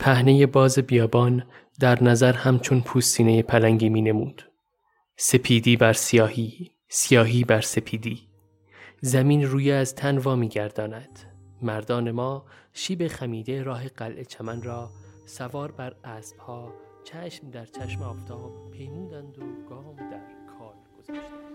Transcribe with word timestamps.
پهنه 0.00 0.46
باز 0.46 0.78
بیابان 0.78 1.42
در 1.80 2.04
نظر 2.04 2.32
همچون 2.32 2.80
پوستینه 2.80 3.42
پلنگی 3.42 3.88
می 3.88 4.02
نمود. 4.02 4.50
سپیدی 5.16 5.76
بر 5.76 5.92
سیاهی، 5.92 6.70
سیاهی 6.88 7.44
بر 7.44 7.60
سپیدی. 7.60 8.28
زمین 9.00 9.46
روی 9.46 9.72
از 9.72 9.94
تن 9.94 10.18
وا 10.18 10.36
می 10.36 10.48
گرداند. 10.48 11.18
مردان 11.62 12.10
ما 12.10 12.44
شیب 12.72 13.08
خمیده 13.08 13.62
راه 13.62 13.88
قلعه 13.88 14.24
چمن 14.24 14.62
را 14.62 14.90
سوار 15.26 15.72
بر 15.72 15.94
اسبها 16.04 16.72
چشم 17.04 17.50
در 17.50 17.64
چشم 17.64 18.02
آفتاب 18.02 18.70
پیمودند 18.70 19.38
و 19.38 19.68
گام 19.68 19.96
در 19.96 20.56
کار 20.58 20.74
گذاشتند. 20.98 21.49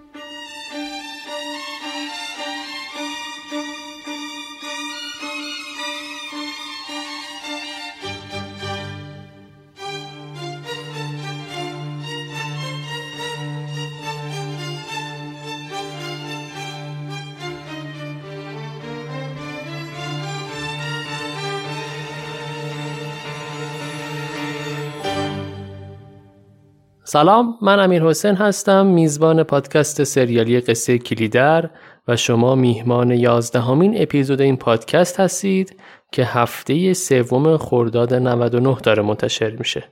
سلام 27.08 27.58
من 27.62 27.80
امیر 27.80 28.04
حسین 28.04 28.36
هستم 28.36 28.86
میزبان 28.86 29.44
پادکست 29.44 30.04
سریالی 30.04 30.60
قصه 30.60 30.98
کلیدر 30.98 31.70
و 32.08 32.16
شما 32.16 32.56
میهمان 32.56 33.12
یازدهمین 33.12 34.02
اپیزود 34.02 34.42
این 34.42 34.58
پادکست 34.58 35.20
هستید 35.20 35.80
که 36.12 36.26
هفته 36.26 36.94
سوم 36.94 37.58
خرداد 37.58 38.14
99 38.14 38.78
داره 38.84 39.04
منتشر 39.04 39.50
میشه. 39.50 39.84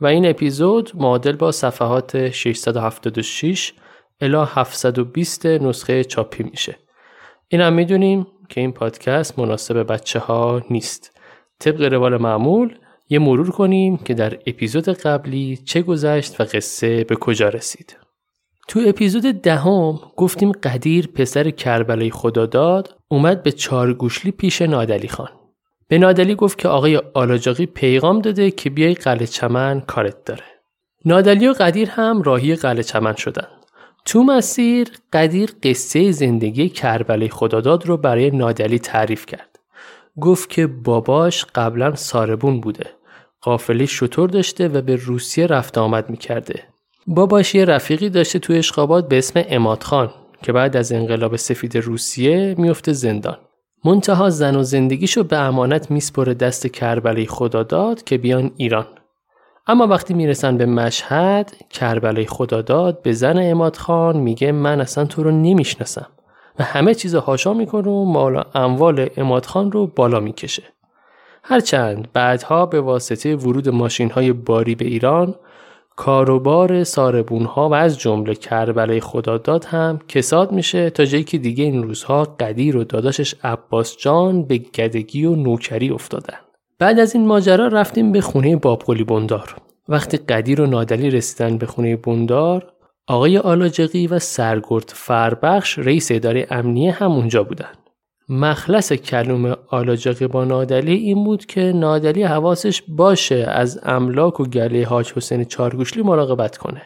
و 0.00 0.06
این 0.06 0.26
اپیزود 0.26 0.90
معادل 0.94 1.36
با 1.36 1.52
صفحات 1.52 2.30
676 2.30 3.72
الی 4.20 4.44
720 4.46 5.46
نسخه 5.46 6.04
چاپی 6.04 6.42
میشه. 6.42 6.76
این 7.48 7.60
هم 7.60 7.72
می‌دونیم 7.72 8.26
که 8.48 8.60
این 8.60 8.72
پادکست 8.72 9.38
مناسب 9.38 9.92
بچه 9.92 10.18
ها 10.18 10.62
نیست. 10.70 11.20
طبق 11.58 11.82
روال 11.92 12.16
معمول 12.16 12.74
یه 13.10 13.18
مرور 13.18 13.50
کنیم 13.50 13.96
که 13.96 14.14
در 14.14 14.38
اپیزود 14.46 14.88
قبلی 14.88 15.56
چه 15.56 15.82
گذشت 15.82 16.40
و 16.40 16.44
قصه 16.44 17.04
به 17.04 17.16
کجا 17.16 17.48
رسید. 17.48 17.96
تو 18.68 18.80
اپیزود 18.86 19.22
دهم 19.22 19.98
گفتیم 20.16 20.52
قدیر 20.52 21.06
پسر 21.06 21.50
کربلای 21.50 22.10
خداداد 22.10 22.96
اومد 23.08 23.42
به 23.42 23.52
چارگوشلی 23.52 24.30
پیش 24.30 24.62
نادلی 24.62 25.08
خان. 25.08 25.28
به 25.88 25.98
نادلی 25.98 26.34
گفت 26.34 26.58
که 26.58 26.68
آقای 26.68 27.02
آلاجاقی 27.14 27.66
پیغام 27.66 28.20
داده 28.20 28.50
که 28.50 28.70
بیای 28.70 28.94
قلعه 28.94 29.26
چمن 29.26 29.80
کارت 29.80 30.24
داره. 30.24 30.44
نادلی 31.04 31.48
و 31.48 31.52
قدیر 31.52 31.90
هم 31.90 32.22
راهی 32.22 32.56
قلعه 32.56 32.82
چمن 32.82 33.14
شدن. 33.14 33.48
تو 34.04 34.22
مسیر 34.22 34.88
قدیر 35.12 35.50
قصه 35.62 36.12
زندگی 36.12 36.68
کربلای 36.68 37.28
خداداد 37.28 37.86
رو 37.86 37.96
برای 37.96 38.30
نادلی 38.30 38.78
تعریف 38.78 39.26
کرد. 39.26 39.58
گفت 40.20 40.50
که 40.50 40.66
باباش 40.66 41.44
قبلا 41.44 41.94
ساربون 41.94 42.60
بوده 42.60 42.97
قافله 43.42 43.86
شطور 43.86 44.28
داشته 44.28 44.68
و 44.68 44.82
به 44.82 44.96
روسیه 44.96 45.46
رفت 45.46 45.78
آمد 45.78 46.10
می‌کرده. 46.10 46.62
باباش 47.06 47.54
یه 47.54 47.64
رفیقی 47.64 48.10
داشته 48.10 48.38
توی 48.38 48.58
اشقابات 48.58 49.08
به 49.08 49.18
اسم 49.18 49.42
اماد 49.48 49.82
خان 49.82 50.10
که 50.42 50.52
بعد 50.52 50.76
از 50.76 50.92
انقلاب 50.92 51.36
سفید 51.36 51.76
روسیه 51.76 52.54
میفته 52.58 52.92
زندان. 52.92 53.38
منتها 53.84 54.30
زن 54.30 54.56
و 54.56 54.62
زندگیشو 54.62 55.24
به 55.24 55.36
امانت 55.36 55.90
میسپره 55.90 56.34
دست 56.34 56.66
کربلای 56.66 57.26
خداداد 57.26 58.04
که 58.04 58.18
بیان 58.18 58.50
ایران. 58.56 58.86
اما 59.66 59.86
وقتی 59.86 60.14
می‌رسن 60.14 60.56
به 60.56 60.66
مشهد 60.66 61.56
کربلای 61.70 62.26
خداداد 62.26 63.02
به 63.02 63.12
زن 63.12 63.50
اماد 63.50 63.76
خان 63.76 64.16
میگه 64.16 64.52
من 64.52 64.80
اصلا 64.80 65.04
تو 65.04 65.22
رو 65.22 65.30
نمی‌شناسم 65.30 66.06
و 66.58 66.64
همه 66.64 66.94
چیز 66.94 67.14
هاشا 67.14 67.54
می‌کنه 67.54 67.88
و 67.88 68.04
مالا 68.04 68.44
اموال 68.54 69.08
اماد 69.16 69.46
خان 69.46 69.72
رو 69.72 69.86
بالا 69.86 70.20
می‌کشه. 70.20 70.62
هرچند 71.42 72.08
بعدها 72.12 72.66
به 72.66 72.80
واسطه 72.80 73.36
ورود 73.36 73.68
ماشین 73.68 74.10
های 74.10 74.32
باری 74.32 74.74
به 74.74 74.84
ایران 74.84 75.34
کاروبار 75.98 76.84
ساربون 76.84 77.44
ها 77.44 77.68
و 77.68 77.74
از 77.74 77.98
جمله 77.98 78.34
کربلای 78.34 79.00
خداداد 79.00 79.64
هم 79.64 79.98
کساد 80.08 80.52
میشه 80.52 80.90
تا 80.90 81.04
جایی 81.04 81.24
که 81.24 81.38
دیگه 81.38 81.64
این 81.64 81.82
روزها 81.82 82.24
قدیر 82.40 82.76
و 82.76 82.84
داداشش 82.84 83.34
عباس 83.44 83.96
جان 83.96 84.44
به 84.44 84.58
گدگی 84.58 85.24
و 85.24 85.34
نوکری 85.34 85.90
افتادن. 85.90 86.38
بعد 86.78 86.98
از 86.98 87.14
این 87.14 87.26
ماجرا 87.26 87.68
رفتیم 87.68 88.12
به 88.12 88.20
خونه 88.20 88.56
بابقلی 88.56 89.04
بندار. 89.04 89.54
وقتی 89.88 90.16
قدیر 90.16 90.60
و 90.60 90.66
نادلی 90.66 91.10
رسیدن 91.10 91.58
به 91.58 91.66
خونه 91.66 91.96
بندار 91.96 92.72
آقای 93.06 93.38
آلاجقی 93.38 94.06
و 94.06 94.18
سرگرد 94.18 94.92
فربخش 94.94 95.78
رئیس 95.78 96.08
اداره 96.12 96.46
امنیه 96.50 96.92
هم 96.92 97.12
اونجا 97.12 97.44
بودن. 97.44 97.72
مخلص 98.30 98.92
کلوم 98.92 99.56
آلاجاقی 99.68 100.26
با 100.26 100.44
نادلی 100.44 100.94
این 100.94 101.24
بود 101.24 101.46
که 101.46 101.60
نادلی 101.60 102.22
حواسش 102.22 102.82
باشه 102.88 103.46
از 103.48 103.80
املاک 103.82 104.40
و 104.40 104.44
گله 104.44 104.86
حاج 104.86 105.12
حسین 105.12 105.44
چارگوشلی 105.44 106.02
مراقبت 106.02 106.56
کنه. 106.56 106.82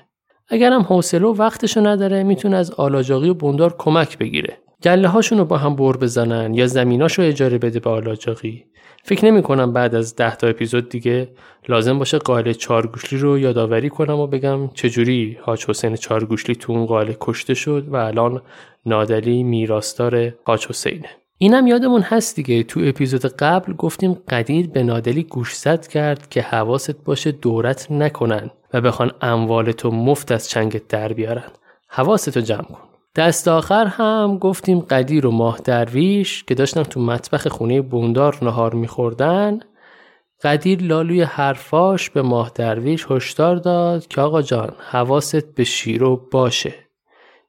اگرم 0.48 0.82
حوصله 0.82 1.26
و 1.26 1.34
وقتشو 1.34 1.86
نداره 1.86 2.22
می‌تونه 2.22 2.56
از 2.56 2.70
آلاجاقی 2.70 3.28
و 3.28 3.34
بندار 3.34 3.74
کمک 3.78 4.18
بگیره. 4.18 4.58
گله 4.82 5.08
هاشون 5.08 5.38
رو 5.38 5.44
با 5.44 5.56
هم 5.56 5.76
بر 5.76 5.96
بزنن 5.96 6.54
یا 6.54 6.66
زمیناشو 6.66 7.22
اجاره 7.22 7.58
بده 7.58 7.80
به 7.80 7.90
آلاجاقی. 7.90 8.64
فکر 9.04 9.24
نمی 9.24 9.42
کنم 9.42 9.72
بعد 9.72 9.94
از 9.94 10.16
ده 10.16 10.36
تا 10.36 10.46
اپیزود 10.46 10.88
دیگه 10.88 11.28
لازم 11.68 11.98
باشه 11.98 12.18
قائل 12.18 12.52
چارگوشلی 12.52 13.18
رو 13.18 13.38
یادآوری 13.38 13.88
کنم 13.88 14.18
و 14.18 14.26
بگم 14.26 14.68
چجوری 14.68 15.38
حاج 15.40 15.64
حسین 15.68 15.96
چارگوشلی 15.96 16.54
تو 16.54 16.72
اون 16.72 16.86
قائل 16.86 17.12
کشته 17.20 17.54
شد 17.54 17.88
و 17.88 17.96
الان 17.96 18.42
نادلی 18.86 19.42
میراستار 19.42 20.34
حاج 20.44 20.66
حسینه. 20.66 21.08
اینم 21.42 21.66
یادمون 21.66 22.00
هست 22.02 22.36
دیگه 22.36 22.62
تو 22.62 22.80
اپیزود 22.84 23.26
قبل 23.26 23.72
گفتیم 23.72 24.12
قدیر 24.28 24.68
به 24.68 24.82
نادلی 24.82 25.22
گوشزد 25.22 25.86
کرد 25.86 26.28
که 26.28 26.42
حواست 26.42 27.04
باشه 27.04 27.32
دورت 27.32 27.90
نکنن 27.90 28.50
و 28.74 28.80
بخوان 28.80 29.12
اموالتو 29.20 29.90
مفت 29.90 30.32
از 30.32 30.48
چنگت 30.48 30.88
در 30.88 31.12
بیارن. 31.12 31.50
حواستو 31.88 32.40
جمع 32.40 32.62
کن. 32.62 32.78
دست 33.16 33.48
آخر 33.48 33.86
هم 33.86 34.38
گفتیم 34.38 34.80
قدیر 34.80 35.26
و 35.26 35.30
ماه 35.30 35.60
درویش 35.64 36.44
که 36.44 36.54
داشتن 36.54 36.82
تو 36.82 37.00
مطبخ 37.00 37.46
خونه 37.46 37.80
بوندار 37.80 38.38
نهار 38.42 38.74
میخوردن. 38.74 39.60
قدیر 40.42 40.82
لالوی 40.82 41.22
حرفاش 41.22 42.10
به 42.10 42.22
ماه 42.22 42.52
درویش 42.54 43.06
هشدار 43.10 43.56
داد 43.56 44.06
که 44.06 44.20
آقا 44.20 44.42
جان 44.42 44.72
حواست 44.90 45.54
به 45.54 45.64
شیرو 45.64 46.28
باشه. 46.30 46.74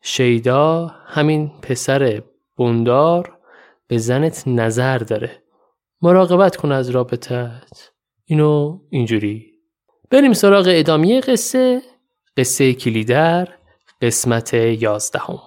شیدا 0.02 0.92
همین 1.06 1.52
پسر 1.62 2.22
بوندار 2.56 3.32
به 3.94 4.00
زنت 4.00 4.44
نظر 4.48 4.98
داره. 4.98 5.44
مراقبت 6.02 6.56
کن 6.56 6.72
از 6.72 6.90
رابطت 6.90 7.92
اینو 8.26 8.80
اینجوری. 8.90 9.52
بریم 10.12 10.34
سراغ 10.34 10.66
ادامه 10.70 11.22
قصه. 11.22 11.81
قصه 12.38 12.74
کلیدر 12.74 13.48
قسمت 14.02 14.54
یازدهم. 14.54 15.40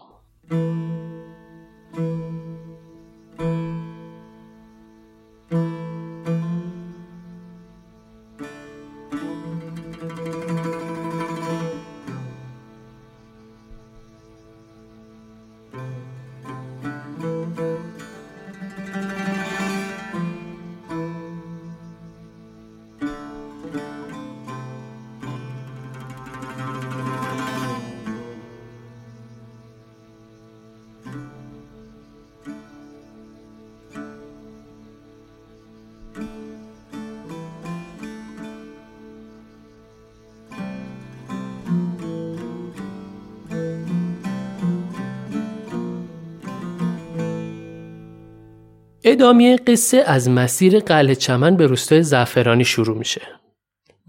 ادامه 49.09 49.57
قصه 49.57 50.03
از 50.07 50.31
مسیر 50.31 50.79
قلعه 50.79 51.15
چمن 51.15 51.57
به 51.57 51.67
روستای 51.67 52.03
زعفرانی 52.03 52.65
شروع 52.65 52.99
میشه. 52.99 53.23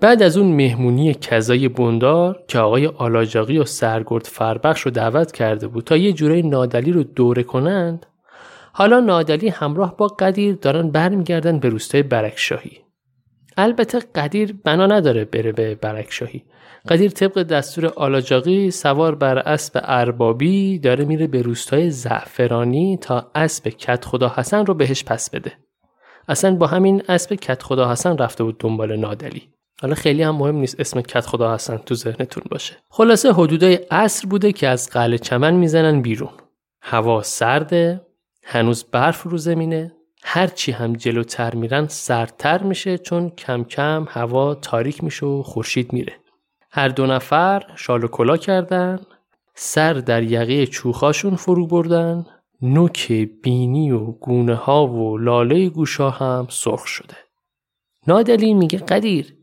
بعد 0.01 0.23
از 0.23 0.37
اون 0.37 0.55
مهمونی 0.55 1.13
کذای 1.13 1.67
بندار 1.67 2.43
که 2.47 2.59
آقای 2.59 2.87
آلاجاقی 2.87 3.57
و 3.57 3.65
سرگرد 3.65 4.25
فربخش 4.25 4.81
رو 4.81 4.91
دعوت 4.91 5.31
کرده 5.31 5.67
بود 5.67 5.83
تا 5.83 5.97
یه 5.97 6.13
جوره 6.13 6.41
نادلی 6.41 6.91
رو 6.91 7.03
دوره 7.03 7.43
کنند 7.43 8.05
حالا 8.73 8.99
نادلی 8.99 9.49
همراه 9.49 9.97
با 9.97 10.07
قدیر 10.07 10.55
دارن 10.55 10.91
برمیگردن 10.91 11.59
به 11.59 11.69
روستای 11.69 12.03
برکشاهی 12.03 12.86
البته 13.57 13.99
قدیر 14.15 14.55
بنا 14.63 14.85
نداره 14.85 15.25
بره 15.25 15.51
به 15.51 15.75
برکشاهی. 15.75 16.43
قدیر 16.89 17.11
طبق 17.11 17.43
دستور 17.43 17.85
آلاجاقی 17.85 18.71
سوار 18.71 19.15
بر 19.15 19.37
اسب 19.37 19.79
اربابی 19.83 20.79
داره 20.79 21.05
میره 21.05 21.27
به 21.27 21.41
روستای 21.41 21.91
زعفرانی 21.91 22.97
تا 23.01 23.31
اسب 23.35 23.69
کت 23.69 24.05
خدا 24.05 24.33
حسن 24.35 24.65
رو 24.65 24.73
بهش 24.73 25.03
پس 25.03 25.29
بده. 25.29 25.51
اصلا 26.27 26.55
با 26.55 26.67
همین 26.67 27.03
اسب 27.09 27.35
کت 27.35 27.63
خدا 27.63 27.91
حسن 27.91 28.17
رفته 28.17 28.43
بود 28.43 28.57
دنبال 28.57 28.95
نادلی. 28.95 29.43
حالا 29.81 29.95
خیلی 29.95 30.23
هم 30.23 30.35
مهم 30.35 30.55
نیست 30.55 30.79
اسم 30.79 31.01
کت 31.01 31.25
خدا 31.25 31.53
حسن 31.53 31.77
تو 31.77 31.95
ذهنتون 31.95 32.43
باشه. 32.51 32.73
خلاصه 32.89 33.33
حدودای 33.33 33.73
عصر 33.91 34.27
بوده 34.27 34.51
که 34.51 34.67
از 34.67 34.89
قلعه 34.89 35.17
چمن 35.17 35.53
می‌زنن 35.53 36.01
بیرون. 36.01 36.29
هوا 36.81 37.21
سرده 37.21 38.01
هنوز 38.43 38.83
برف 38.83 39.23
رو 39.23 39.37
زمینه. 39.37 39.96
هرچی 40.23 40.71
هم 40.71 40.93
جلوتر 40.93 41.55
میرن 41.55 41.87
سردتر 41.87 42.63
میشه 42.63 42.97
چون 42.97 43.29
کم 43.29 43.63
کم 43.63 44.05
هوا 44.09 44.55
تاریک 44.55 45.03
میشه 45.03 45.25
و 45.25 45.43
خورشید 45.43 45.93
میره. 45.93 46.13
هر 46.71 46.87
دو 46.87 47.05
نفر 47.05 47.63
شال 47.75 48.03
و 48.03 48.07
کلا 48.07 48.37
کردن 48.37 48.99
سر 49.55 49.93
در 49.93 50.23
یقه 50.23 50.67
چوخاشون 50.67 51.35
فرو 51.35 51.67
بردن 51.67 52.25
نوک 52.61 53.11
بینی 53.43 53.91
و 53.91 53.99
گونه 53.99 54.55
ها 54.55 54.87
و 54.87 55.17
لاله 55.17 55.69
گوشا 55.69 56.09
هم 56.09 56.47
سرخ 56.49 56.87
شده. 56.87 57.17
نادلی 58.07 58.53
میگه 58.53 58.79
قدیر 58.79 59.37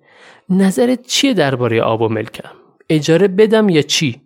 نظرت 0.48 1.06
چیه 1.06 1.34
درباره 1.34 1.82
آب 1.82 2.00
و 2.00 2.08
ملکم؟ 2.08 2.50
اجاره 2.88 3.28
بدم 3.28 3.68
یا 3.68 3.82
چی؟ 3.82 4.22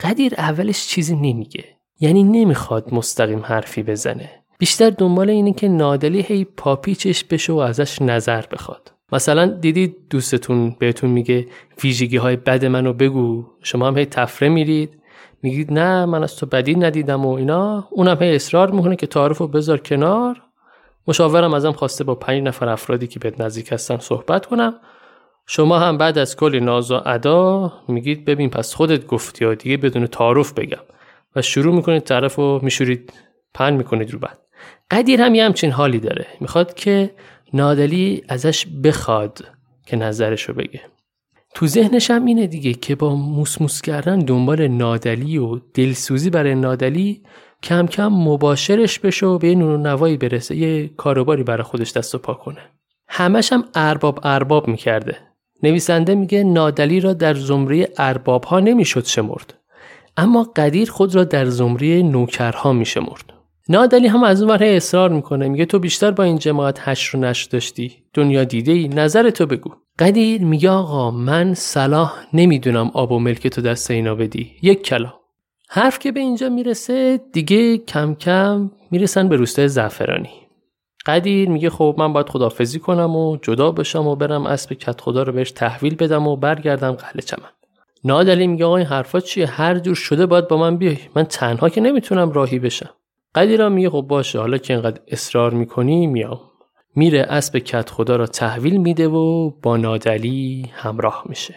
قدیر 0.00 0.34
اولش 0.38 0.86
چیزی 0.86 1.16
نمیگه 1.16 1.64
یعنی 2.00 2.22
نمی‌خواد 2.22 2.94
مستقیم 2.94 3.40
حرفی 3.40 3.82
بزنه. 3.82 4.43
بیشتر 4.58 4.90
دنبال 4.90 5.30
اینه 5.30 5.52
که 5.52 5.68
نادلی 5.68 6.20
هی 6.20 6.44
پاپیچش 6.44 7.24
بشه 7.24 7.52
و 7.52 7.56
ازش 7.56 8.02
نظر 8.02 8.44
بخواد. 8.52 8.92
مثلا 9.12 9.46
دیدید 9.46 9.96
دوستتون 10.10 10.76
بهتون 10.78 11.10
میگه 11.10 11.46
ویژگی 11.82 12.16
های 12.16 12.36
بد 12.36 12.64
منو 12.64 12.92
بگو 12.92 13.46
شما 13.62 13.86
هم 13.86 13.98
هی 13.98 14.04
تفره 14.06 14.48
میرید. 14.48 15.00
میگید 15.42 15.72
نه 15.72 16.04
من 16.04 16.22
از 16.22 16.36
تو 16.36 16.46
بدی 16.46 16.74
ندیدم 16.74 17.26
و 17.26 17.28
اینا. 17.28 17.88
اونم 17.90 18.16
هی 18.20 18.34
اصرار 18.34 18.70
می‌کنه 18.70 18.96
که 18.96 19.06
تعارف 19.06 19.38
رو 19.38 19.48
بذار 19.48 19.78
کنار. 19.78 20.42
مشاورم 21.08 21.54
ازم 21.54 21.72
خواسته 21.72 22.04
با 22.04 22.14
پنج 22.14 22.42
نفر 22.42 22.68
افرادی 22.68 23.06
که 23.06 23.18
بهت 23.18 23.40
نزدیک 23.40 23.72
هستن 23.72 23.98
صحبت 23.98 24.46
کنم. 24.46 24.74
شما 25.46 25.78
هم 25.78 25.98
بعد 25.98 26.18
از 26.18 26.36
کلی 26.36 26.60
ناز 26.60 26.90
و 26.90 27.00
ادا 27.06 27.72
میگید 27.88 28.24
ببین 28.24 28.50
پس 28.50 28.74
خودت 28.74 29.06
گفتی 29.06 29.44
یا 29.44 29.54
دیگه 29.54 29.76
بدون 29.76 30.06
تعارف 30.06 30.52
بگم. 30.52 30.82
و 31.36 31.42
شروع 31.42 31.74
می‌کنید 31.74 32.02
طرف 32.02 32.34
رو 32.34 32.60
میشورید 32.62 33.12
پن 33.54 33.74
می‌کنید 33.74 34.12
رو 34.12 34.18
بعد. 34.18 34.38
قدیر 34.90 35.22
هم 35.22 35.34
یه 35.34 35.44
همچین 35.44 35.70
حالی 35.70 35.98
داره. 35.98 36.26
می‌خواد 36.40 36.74
که 36.74 37.10
نادلی 37.52 38.22
ازش 38.28 38.66
بخواد 38.66 39.38
که 39.86 39.96
نظرشو 39.96 40.52
بگه. 40.52 40.80
تو 41.54 41.66
ذهنش 41.66 42.10
هم 42.10 42.24
اینه 42.24 42.46
دیگه 42.46 42.74
که 42.74 42.94
با 42.94 43.14
موسموس 43.14 43.82
کردن 43.82 44.18
دنبال 44.18 44.68
نادلی 44.68 45.38
و 45.38 45.60
دلسوزی 45.74 46.30
برای 46.30 46.54
نادلی 46.54 47.22
کم 47.62 47.86
کم 47.86 48.08
مباشرش 48.08 48.98
بشه 48.98 49.26
و 49.26 49.38
به 49.38 49.54
نون 49.54 49.70
و 49.70 49.76
نوایی 49.76 50.16
برسه. 50.16 50.56
یه 50.56 50.88
کاروباری 50.88 51.42
برای 51.42 51.62
خودش 51.62 51.92
دست 51.92 52.14
و 52.14 52.18
پا 52.18 52.34
کنه. 52.34 52.60
همش 53.08 53.52
هم 53.52 53.64
ارباب 53.74 54.20
ارباب 54.22 54.68
می‌کرده. 54.68 55.16
نویسنده 55.62 56.14
میگه 56.14 56.44
نادلی 56.44 57.00
را 57.00 57.12
در 57.12 57.34
زمره 57.34 57.88
ارباب 57.98 58.44
ها 58.44 58.60
نمی‌شد 58.60 59.04
شمرد 59.04 59.54
اما 60.16 60.52
قدیر 60.56 60.90
خود 60.90 61.14
را 61.14 61.24
در 61.24 61.44
زمره 61.44 62.02
نوکرها 62.02 62.72
میشمرد. 62.72 63.33
نادلی 63.68 64.06
هم 64.06 64.24
از 64.24 64.42
اون 64.42 64.62
اصرار 64.62 65.10
می‌کنه. 65.10 65.48
میگه 65.48 65.64
تو 65.64 65.78
بیشتر 65.78 66.10
با 66.10 66.22
این 66.24 66.38
جماعت 66.38 66.78
هش 66.80 67.06
رو 67.06 67.20
نش 67.20 67.44
داشتی. 67.44 67.92
دنیا 68.14 68.44
دیده 68.44 68.72
ای 68.72 68.88
نظر 68.88 69.30
تو 69.30 69.46
بگو. 69.46 69.70
قدیر 69.98 70.42
میگه 70.42 70.70
آقا 70.70 71.10
من 71.10 71.54
صلاح 71.54 72.14
نمی‌دونم 72.32 72.90
آب 72.94 73.12
و 73.12 73.18
ملک 73.18 73.46
تو 73.46 73.62
دست 73.62 73.90
اینا 73.90 74.14
بدی. 74.14 74.52
یک 74.62 74.82
کلا 74.82 75.12
حرف 75.68 75.98
که 75.98 76.12
به 76.12 76.20
اینجا 76.20 76.48
می‌رسه 76.48 77.20
دیگه 77.32 77.78
کم 77.78 78.14
کم 78.14 78.70
می‌رسن 78.90 79.28
به 79.28 79.36
روستای 79.36 79.68
زعفرانی. 79.68 80.30
قدیر 81.06 81.48
میگه 81.48 81.70
خب 81.70 81.94
من 81.98 82.12
باید 82.12 82.28
خدافزی 82.28 82.78
کنم 82.78 83.16
و 83.16 83.36
جدا 83.42 83.70
بشم 83.70 84.06
و 84.06 84.16
برم 84.16 84.46
اسب 84.46 84.72
کت 84.72 85.00
خدا 85.00 85.22
رو 85.22 85.32
بهش 85.32 85.50
تحویل 85.50 85.94
بدم 85.94 86.26
و 86.26 86.36
برگردم 86.36 86.92
قهل 86.92 87.20
چمن. 87.20 87.50
نادلی 88.04 88.46
میگه 88.46 88.64
آقا 88.64 88.76
این 88.76 88.86
حرفا 88.86 89.20
چیه؟ 89.20 89.46
هر 89.46 89.78
جور 89.78 89.94
شده 89.94 90.26
باید 90.26 90.48
با 90.48 90.56
من 90.56 90.76
بیای. 90.76 90.98
من 91.16 91.24
تنها 91.24 91.68
که 91.68 91.80
نمی‌تونم 91.80 92.32
راهی 92.32 92.58
بشم. 92.58 92.90
قدیرم 93.34 93.72
میگه 93.72 93.90
خب 93.90 94.04
باشه 94.08 94.38
حالا 94.38 94.58
که 94.58 94.74
اینقدر 94.74 95.00
اصرار 95.08 95.54
می‌کنی 95.54 96.06
میام. 96.06 96.40
میره 96.96 97.20
اسب 97.20 97.58
کت 97.58 97.90
خدا 97.90 98.16
را 98.16 98.26
تحویل 98.26 98.76
میده 98.76 99.08
و 99.08 99.50
با 99.50 99.76
نادلی 99.76 100.70
همراه 100.74 101.24
میشه. 101.28 101.54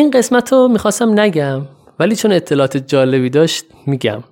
این 0.00 0.10
قسمت 0.10 0.52
رو 0.52 0.68
می‌خواستم 0.68 1.20
نگم 1.20 1.66
ولی 1.98 2.16
چون 2.16 2.32
اطلاعات 2.32 2.76
جالبی 2.76 3.30
داشت 3.30 3.64
میگم. 3.86 4.24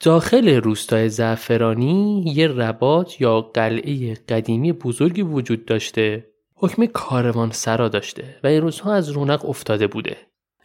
داخل 0.00 0.48
روستای 0.48 1.08
زعفرانی 1.08 2.24
یه 2.26 2.48
رباط 2.48 3.20
یا 3.20 3.40
قلعه 3.40 4.14
قدیمی 4.14 4.72
بزرگی 4.72 5.22
وجود 5.22 5.64
داشته. 5.64 6.24
حکم 6.54 6.86
کاروان 6.86 7.50
سرا 7.50 7.88
داشته 7.88 8.36
و 8.44 8.46
این 8.46 8.60
روزها 8.60 8.94
از 8.94 9.10
رونق 9.10 9.48
افتاده 9.48 9.86
بوده. 9.86 10.16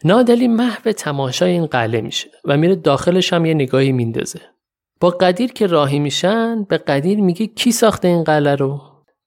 نادلی 0.04 0.48
محو 0.48 0.92
تماشای 0.92 1.50
این 1.50 1.66
قلعه 1.66 2.00
میشه 2.00 2.28
و 2.44 2.56
میره 2.56 2.74
داخلش 2.74 3.32
هم 3.32 3.46
یه 3.46 3.54
نگاهی 3.54 3.92
میندازه. 3.92 4.40
با 5.00 5.10
قدیر 5.10 5.52
که 5.52 5.66
راهی 5.66 5.98
میشن 5.98 6.64
به 6.64 6.78
قدیر 6.78 7.20
میگه 7.20 7.46
کی 7.46 7.72
ساخته 7.72 8.08
این 8.08 8.24
قلعه 8.24 8.54
رو؟ 8.54 8.80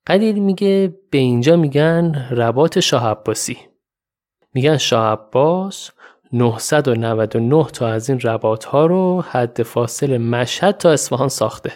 قدیر 0.07 0.35
میگه 0.35 0.93
به 1.09 1.17
اینجا 1.17 1.55
میگن 1.55 2.27
رباط 2.31 2.79
شاه 2.79 3.07
عباسی 3.07 3.57
میگن 4.53 4.77
شاه 4.77 5.11
عباس 5.11 5.91
999 6.33 7.65
تا 7.65 7.87
از 7.87 8.09
این 8.09 8.19
رباط 8.19 8.65
ها 8.65 8.85
رو 8.85 9.21
حد 9.21 9.63
فاصل 9.63 10.17
مشهد 10.17 10.77
تا 10.77 10.91
اصفهان 10.91 11.27
ساخته. 11.27 11.73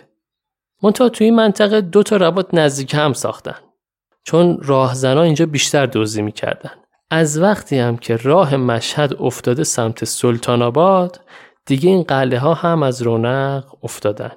منتها 0.83 1.09
توی 1.09 1.25
این 1.25 1.35
منطقه 1.35 1.81
دو 1.81 2.03
تا 2.03 2.17
رباط 2.17 2.53
نزدیک 2.53 2.93
هم 2.93 3.13
ساختن. 3.13 3.55
چون 4.23 4.57
راهزنا 4.61 5.21
اینجا 5.21 5.45
بیشتر 5.45 5.85
دوزی 5.85 6.21
می‌کردن. 6.21 6.71
از 7.09 7.39
وقتی 7.41 7.79
هم 7.79 7.97
که 7.97 8.15
راه 8.15 8.55
مشهد 8.55 9.13
افتاده 9.19 9.63
سمت 9.63 10.03
سلطان 10.03 10.61
آباد 10.61 11.19
دیگه 11.65 11.89
این 11.89 12.03
قلعه 12.03 12.39
ها 12.39 12.53
هم 12.53 12.83
از 12.83 13.01
رونق 13.01 13.65
افتادن. 13.83 14.31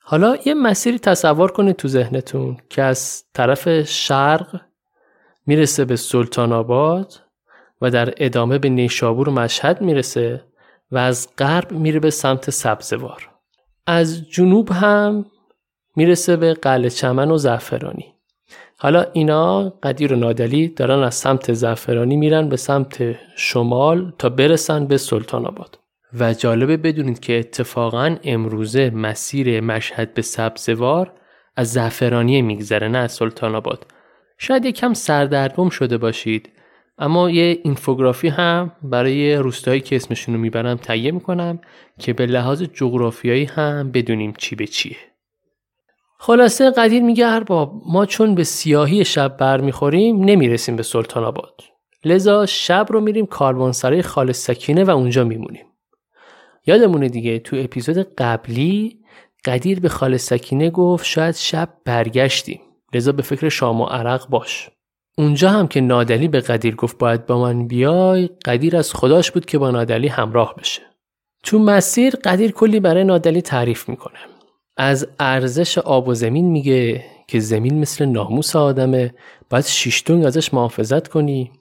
حالا 0.00 0.36
یه 0.44 0.54
مسیری 0.54 0.98
تصور 0.98 1.52
کنید 1.52 1.76
تو 1.76 1.88
ذهنتون 1.88 2.56
که 2.70 2.82
از 2.82 3.24
طرف 3.34 3.82
شرق 3.82 4.60
می‌رسه 5.46 5.84
به 5.84 5.96
سلطان 5.96 6.52
آباد 6.52 7.23
و 7.80 7.90
در 7.90 8.14
ادامه 8.16 8.58
به 8.58 8.68
نیشابور 8.68 9.28
و 9.28 9.32
مشهد 9.32 9.80
می‌رسه 9.80 10.44
و 10.90 10.98
از 10.98 11.28
غرب 11.38 11.72
میره 11.72 12.00
به 12.00 12.10
سمت 12.10 12.50
سبزوار. 12.50 13.30
از 13.86 14.30
جنوب 14.30 14.72
هم 14.72 15.26
می‌رسه 15.96 16.36
به 16.36 16.54
قلعه 16.54 16.90
چمن 16.90 17.30
و 17.30 17.36
زعفرانی. 17.36 18.14
حالا 18.78 19.06
اینا 19.12 19.70
قدیر 19.82 20.12
و 20.12 20.16
نادلی 20.16 20.68
دارن 20.68 21.02
از 21.02 21.14
سمت 21.14 21.52
زعفرانی 21.52 22.16
میرن 22.16 22.48
به 22.48 22.56
سمت 22.56 23.16
شمال 23.36 24.12
تا 24.18 24.28
برسن 24.28 24.86
به 24.86 24.96
سلطان 24.96 25.46
آباد. 25.46 25.78
و 26.18 26.34
جالبه 26.34 26.76
بدونید 26.76 27.20
که 27.20 27.38
اتفاقا 27.38 28.16
امروزه 28.24 28.90
مسیر 28.90 29.60
مشهد 29.60 30.14
به 30.14 30.22
سبزوار 30.22 31.12
از 31.56 31.72
زعفرانی 31.72 32.42
میگذره 32.42 32.88
نه 32.88 32.98
از 32.98 33.12
سلطان 33.12 33.54
آباد. 33.54 33.86
شاید 34.38 34.64
یکم 34.64 34.94
سردرگم 34.94 35.68
شده 35.68 35.98
باشید. 35.98 36.52
اما 36.98 37.30
یه 37.30 37.60
اینفوگرافی 37.64 38.28
هم 38.28 38.72
برای 38.82 39.36
روستایی 39.36 39.80
که 39.80 39.96
اسمشون 39.96 40.34
رو 40.34 40.40
می‌برم 40.40 40.76
تهیه 40.76 41.10
می‌کنم 41.10 41.60
که 41.98 42.12
به 42.12 42.26
لحاظ 42.26 42.62
جغرافیایی 42.62 43.44
هم 43.44 43.90
بدونیم 43.92 44.34
چی 44.38 44.56
به 44.56 44.66
چیه. 44.66 44.96
خلاصه 46.18 46.70
قدیر 46.70 47.02
میگه 47.02 47.26
ارباب 47.26 47.82
ما 47.86 48.06
چون 48.06 48.34
به 48.34 48.44
سیاهی 48.44 49.04
شب 49.04 49.36
برمیخوریم 49.36 50.24
نمی‌رسیم 50.24 50.76
به 50.76 50.82
سلطان 50.82 51.24
آباد. 51.24 51.60
لذا 52.04 52.46
شب 52.46 52.86
رو 52.88 53.00
میریم 53.00 53.26
کاروانسرای 53.26 54.02
خالص 54.02 54.44
سکینه 54.44 54.84
و 54.84 54.90
اونجا 54.90 55.24
میمونیم. 55.24 55.66
یادمونه 56.66 57.08
دیگه 57.08 57.38
تو 57.38 57.56
اپیزود 57.56 58.14
قبلی 58.18 58.98
قدیر 59.44 59.80
به 59.80 59.88
خالص 59.88 60.26
سکینه 60.26 60.70
گفت 60.70 61.04
شاید 61.04 61.34
شب 61.34 61.68
برگشتیم. 61.84 62.60
لذا 62.94 63.12
به 63.12 63.22
فکر 63.22 63.48
شام 63.48 63.80
و 63.80 63.84
عرق 63.84 64.28
باش. 64.28 64.70
اونجا 65.18 65.50
هم 65.50 65.68
که 65.68 65.80
نادلی 65.80 66.28
به 66.28 66.40
قدیر 66.40 66.74
گفت 66.74 66.98
باید 66.98 67.26
با 67.26 67.40
من 67.40 67.66
بیای 67.66 68.28
قدیر 68.44 68.76
از 68.76 68.94
خداش 68.94 69.30
بود 69.30 69.46
که 69.46 69.58
با 69.58 69.70
نادلی 69.70 70.08
همراه 70.08 70.54
بشه. 70.56 70.82
تو 71.42 71.58
مسیر 71.58 72.16
قدیر 72.16 72.52
کلی 72.52 72.80
برای 72.80 73.04
نادلی 73.04 73.42
تعریف 73.42 73.88
می‌کنه. 73.88 74.18
از 74.76 75.08
ارزش 75.20 75.78
آب 75.78 76.08
و 76.08 76.14
زمین 76.14 76.50
میگه 76.50 77.04
که 77.28 77.40
زمین 77.40 77.80
مثل 77.80 78.04
ناموس 78.04 78.56
آدمه 78.56 79.14
باید 79.50 79.64
شیشتونگ 79.64 80.24
ازش 80.24 80.54
محافظت 80.54 81.08
کنی. 81.08 81.52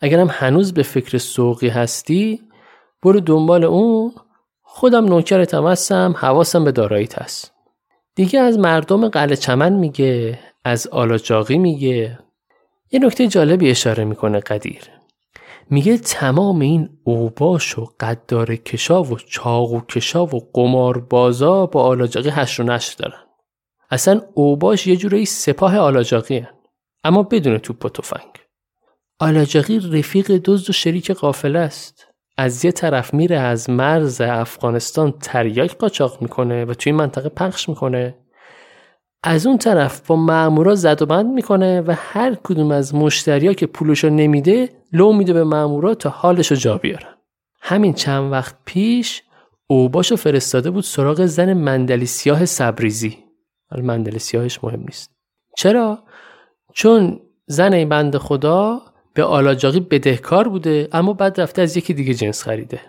اگرم 0.00 0.28
هنوز 0.30 0.74
به 0.74 0.82
فکر 0.82 1.18
سوقی 1.18 1.68
هستی 1.68 2.40
برو 3.02 3.20
دنبال 3.20 3.64
اون. 3.64 4.12
خودم 4.62 5.04
نوکرتم 5.04 5.66
هستم 5.66 6.14
حواسم 6.16 6.64
به 6.64 6.72
داراییت 6.72 7.18
هست. 7.18 7.52
دیگه 8.14 8.40
از 8.40 8.58
مردم 8.58 9.08
قلعه 9.08 9.36
چمن 9.36 9.72
میگه 9.72 10.38
از 10.64 10.86
آلاجاقی 10.86 11.58
میگه. 11.58 12.18
یه 12.92 13.00
نکته 13.00 13.28
جالبی 13.28 13.70
اشاره 13.70 14.04
می‌کنه 14.04 14.40
قدیر. 14.40 14.82
میگه 15.70 15.98
تمام 15.98 16.60
این 16.60 16.88
اوباش 17.04 17.78
و 17.78 17.88
قدار 18.00 18.56
کشا 18.56 19.02
و 19.02 19.18
چاقو 19.18 19.80
کشا 19.80 20.24
و 20.26 20.50
قمار 20.52 20.98
بازا 20.98 21.66
با 21.66 21.82
آلاجاقی 21.82 22.28
هش 22.28 22.60
و 22.60 22.62
نشر 22.62 22.94
دارن. 22.98 23.22
اصلا 23.90 24.20
اوباش 24.34 24.86
یه 24.86 24.96
جورایی 24.96 25.26
سپاه 25.26 25.78
آلاجاقی 25.78 26.38
هن. 26.38 26.54
اما 27.04 27.22
بدون 27.22 27.58
توپ 27.58 27.84
و 27.84 27.88
تفنگ. 27.88 28.30
آلاجاقی 29.18 29.78
رفیق 29.78 30.30
دزد 30.44 30.70
و 30.70 30.72
شریک 30.72 31.10
قافله 31.10 31.58
است. 31.58 32.06
از 32.36 32.64
یه 32.64 32.72
طرف 32.72 33.14
میره 33.14 33.38
از 33.38 33.70
مرز 33.70 34.20
افغانستان 34.20 35.12
تریاک 35.12 35.76
قاچاق 35.76 36.22
می‌کنه 36.22 36.64
و 36.64 36.74
توی 36.74 36.92
منطقه 36.92 37.28
پخش 37.28 37.68
می‌کنه. 37.68 38.14
از 39.22 39.46
اون 39.46 39.58
طرف 39.58 40.06
با 40.06 40.16
مامورا 40.16 40.74
زد 40.74 41.02
و 41.02 41.06
بند 41.06 41.26
می‌کنه 41.26 41.80
و 41.80 41.94
هر 41.98 42.34
کدوم 42.34 42.70
از 42.70 42.94
مشتریا 42.94 43.52
که 43.52 43.66
پولشو 43.66 44.08
نمیده 44.08 44.68
لو 44.92 45.12
میده 45.12 45.32
به 45.32 45.44
مامورا 45.44 45.94
تا 45.94 46.10
حالشو 46.10 46.54
جا 46.54 46.78
بیارن 46.78 47.14
همین 47.60 47.92
چند 47.92 48.32
وقت 48.32 48.56
پیش 48.64 49.22
اوباشو 49.66 50.16
فرستاده 50.16 50.70
بود 50.70 50.84
سراغ 50.84 51.26
زن 51.26 51.52
مندلی 51.52 52.06
سیاه 52.06 52.44
سبریزی. 52.44 53.18
حالا 53.70 53.84
مندلی 53.84 54.18
سیاهش 54.18 54.64
مهم 54.64 54.80
نیست. 54.80 55.10
چرا؟ 55.56 56.02
چون 56.74 57.20
زن 57.46 57.72
این 57.72 57.88
بند 57.88 58.16
خدا 58.16 58.82
به 59.14 59.24
آلاجاقی 59.24 59.80
بدهکار 59.80 60.48
بوده 60.48 60.88
اما 60.92 61.12
بعد 61.12 61.40
رفته 61.40 61.62
از 61.62 61.76
یکی 61.76 61.94
دیگه 61.94 62.14
جنس 62.14 62.42
خریده. 62.42 62.80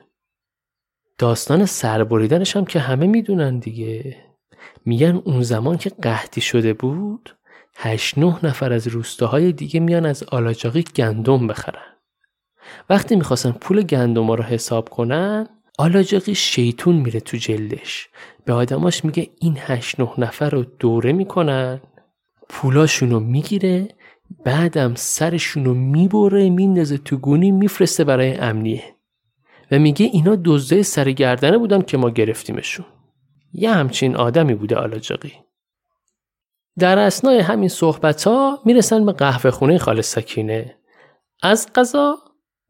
داستان 1.18 1.66
سربریدنش 1.66 2.56
هم 2.56 2.66
که 2.66 2.80
همه 2.80 3.08
می‌دونن 3.08 3.60
دیگه. 3.60 4.16
میگن 4.86 5.22
اون 5.26 5.42
زمان 5.42 5.78
که 5.78 5.90
قحطی 5.90 6.42
شده 6.42 6.74
بود 6.74 7.36
هشت 7.76 8.18
نه 8.18 8.40
نفر 8.44 8.74
از 8.74 8.88
روستاهای 8.88 9.52
دیگه 9.52 9.80
میان 9.80 10.06
از 10.06 10.24
آلاجاقی 10.24 10.84
گندم 10.96 11.48
بخرن. 11.48 11.96
وقتی 12.90 13.16
می‌خواستن 13.16 13.52
پول 13.52 13.82
گندم 13.82 14.32
رو 14.32 14.44
حساب 14.44 14.90
کنن 14.90 15.48
آلاجاقی 15.78 16.36
شیطون 16.36 16.96
میره 16.96 17.20
تو 17.20 17.38
جلدش. 17.38 18.10
به 18.46 18.54
آدماش 18.54 19.06
میگه 19.06 19.30
این 19.40 19.58
هشت 19.60 20.00
نه 20.00 20.10
نفر 20.18 20.50
رو 20.50 20.64
دوره 20.64 21.14
می‌کنن 21.14 21.82
پولاشونو 22.50 23.20
می‌گیره 23.20 23.88
بعدم 24.46 24.96
سرشونو 24.96 25.74
می‌بره 25.74 26.50
میندازه 26.50 26.98
تو 26.98 27.18
گونی 27.18 27.52
میفرسته 27.52 28.04
برای 28.04 28.34
امنیه. 28.34 28.84
و 29.72 29.80
میگه 29.80 30.06
اینا 30.06 30.38
دزده 30.46 30.84
سرگردنه 30.84 31.58
بودن 31.58 31.82
که 31.82 31.98
ما 31.98 32.10
گرفتیمشون. 32.10 32.86
یه 33.54 33.72
همچین 33.72 34.16
آدمی 34.16 34.56
بوده 34.56 34.76
آلاجاقی 34.76 35.34
در 36.80 37.00
اسنای 37.00 37.40
همین 37.40 37.70
صحبت 37.70 38.24
ها 38.24 38.60
می‌رسن 38.66 39.06
به 39.06 39.12
قهوه 39.12 39.52
خونه 39.52 39.78
خالص 39.78 40.14
سکینه. 40.14 40.76
از 41.44 41.68
قضا 41.76 42.18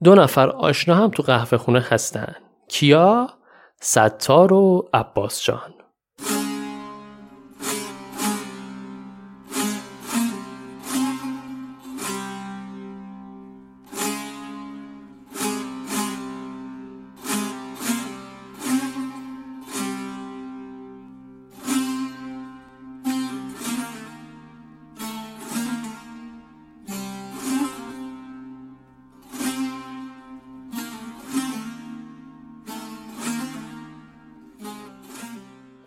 دو 0.04 0.16
نفر 0.16 0.50
آشنا 0.50 0.96
هم 0.96 1.10
تو 1.10 1.24
قهوه 1.24 1.58
خونه 1.58 1.86
هستن. 1.90 2.36
کیا؟ 2.68 3.30
ستار 3.82 4.54
و 4.54 4.90
عباس 4.94 5.44
جان. 5.44 5.74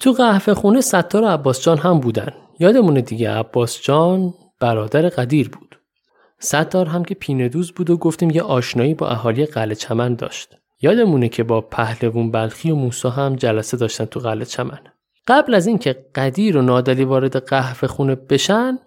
تو 0.03 0.13
قهوه 0.13 0.55
خونه 0.55 0.81
ستار 0.81 1.25
عباس 1.25 1.63
جان 1.63 1.79
هم 1.79 2.01
بودن. 2.01 2.33
یادمونه 2.59 3.01
دیگه 3.01 3.31
عباس 3.31 3.83
جان 3.83 4.35
برادر 4.61 5.09
قدیر 5.09 5.49
بود. 5.49 5.79
ستار 6.39 6.87
هم 6.87 7.05
که 7.05 7.15
پیندوز 7.15 7.73
بود 7.73 7.91
و 7.91 7.97
گفتیم 7.97 8.31
یه 8.31 8.43
آشنایی 8.43 8.95
با 8.95 9.09
اهالی 9.09 9.47
قلعه 9.47 9.75
چمن 9.75 10.15
داشت. 10.15 10.57
یادمونه 10.81 11.29
که 11.29 11.43
با 11.43 11.61
پهلوون 11.61 12.31
بلخی 12.31 12.71
و 12.71 12.75
موسا 12.75 13.11
هم 13.11 13.37
جلسه 13.37 13.77
داشتن 13.77 14.05
تو 14.05 14.21
قلعه 14.21 14.45
چمن. 14.45 14.79
قبل 15.29 15.55
از 15.55 15.67
اینکه 15.67 16.07
قدیر 16.15 16.57
و 16.57 16.63
نادلی 16.63 17.05
وارد 17.05 17.49
قهوه 17.49 17.89
خونه 17.89 18.15
بشن 18.15 18.79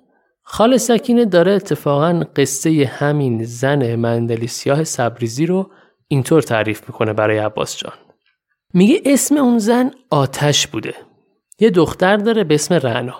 خال 0.43 0.77
سکینه 0.77 1.25
داره 1.25 1.51
اتفاقا 1.51 2.23
قصه 2.35 2.91
همین 2.93 3.43
زن 3.43 3.95
مندلی 3.95 4.47
سیاه 4.47 4.83
سبریزی 4.83 5.45
رو 5.45 5.71
اینطور 6.07 6.41
تعریف 6.41 6.81
می‌کنه 6.87 7.13
برای 7.13 7.37
عباس 7.37 7.77
جان. 7.77 7.93
میگه 8.73 9.01
اسم 9.05 9.37
اون 9.37 9.59
زن 9.59 9.91
آتش 10.09 10.67
بوده 10.67 10.93
یه 11.59 11.69
دختر 11.69 12.17
داره 12.17 12.43
به 12.43 12.55
اسم 12.55 12.73
رعنا. 12.73 13.15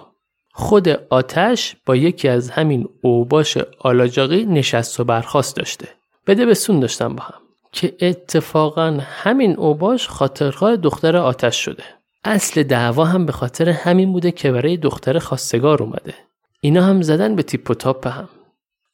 خود 0.54 0.90
آتش 0.90 1.76
با 1.86 1.96
یکی 1.96 2.28
از 2.28 2.50
همین 2.50 2.90
اوباش 3.02 3.58
آلاجاقی 3.80 4.46
نشست 4.46 5.00
و 5.00 5.04
برخواست 5.04 5.56
داشته. 5.56 5.88
بده 6.28 6.46
به 6.46 6.54
سون 6.54 6.80
داشتن 6.80 7.16
با 7.16 7.24
هم. 7.24 7.42
که 7.72 7.96
اتفاقا 8.02 8.98
همین 9.02 9.58
اوباش 9.58 10.08
خاطرخواه 10.08 10.76
دختر 10.76 11.18
آتش 11.18 11.66
شده. 11.66 11.84
اصل 12.24 12.64
دعوا 12.64 13.06
هم 13.06 13.26
به 13.26 13.32
خاطر 13.32 13.70
همین 13.70 14.12
بوده 14.12 14.32
که 14.32 14.52
برای 14.52 14.78
دختر 14.78 15.20
خواستگار 15.20 15.84
اومده. 15.84 16.14
اینا 16.62 16.84
هم 16.84 17.02
زدن 17.02 17.36
به 17.36 17.44
تیپ 17.44 17.70
و 17.70 17.74
تاپ 17.74 18.08
هم. 18.08 18.30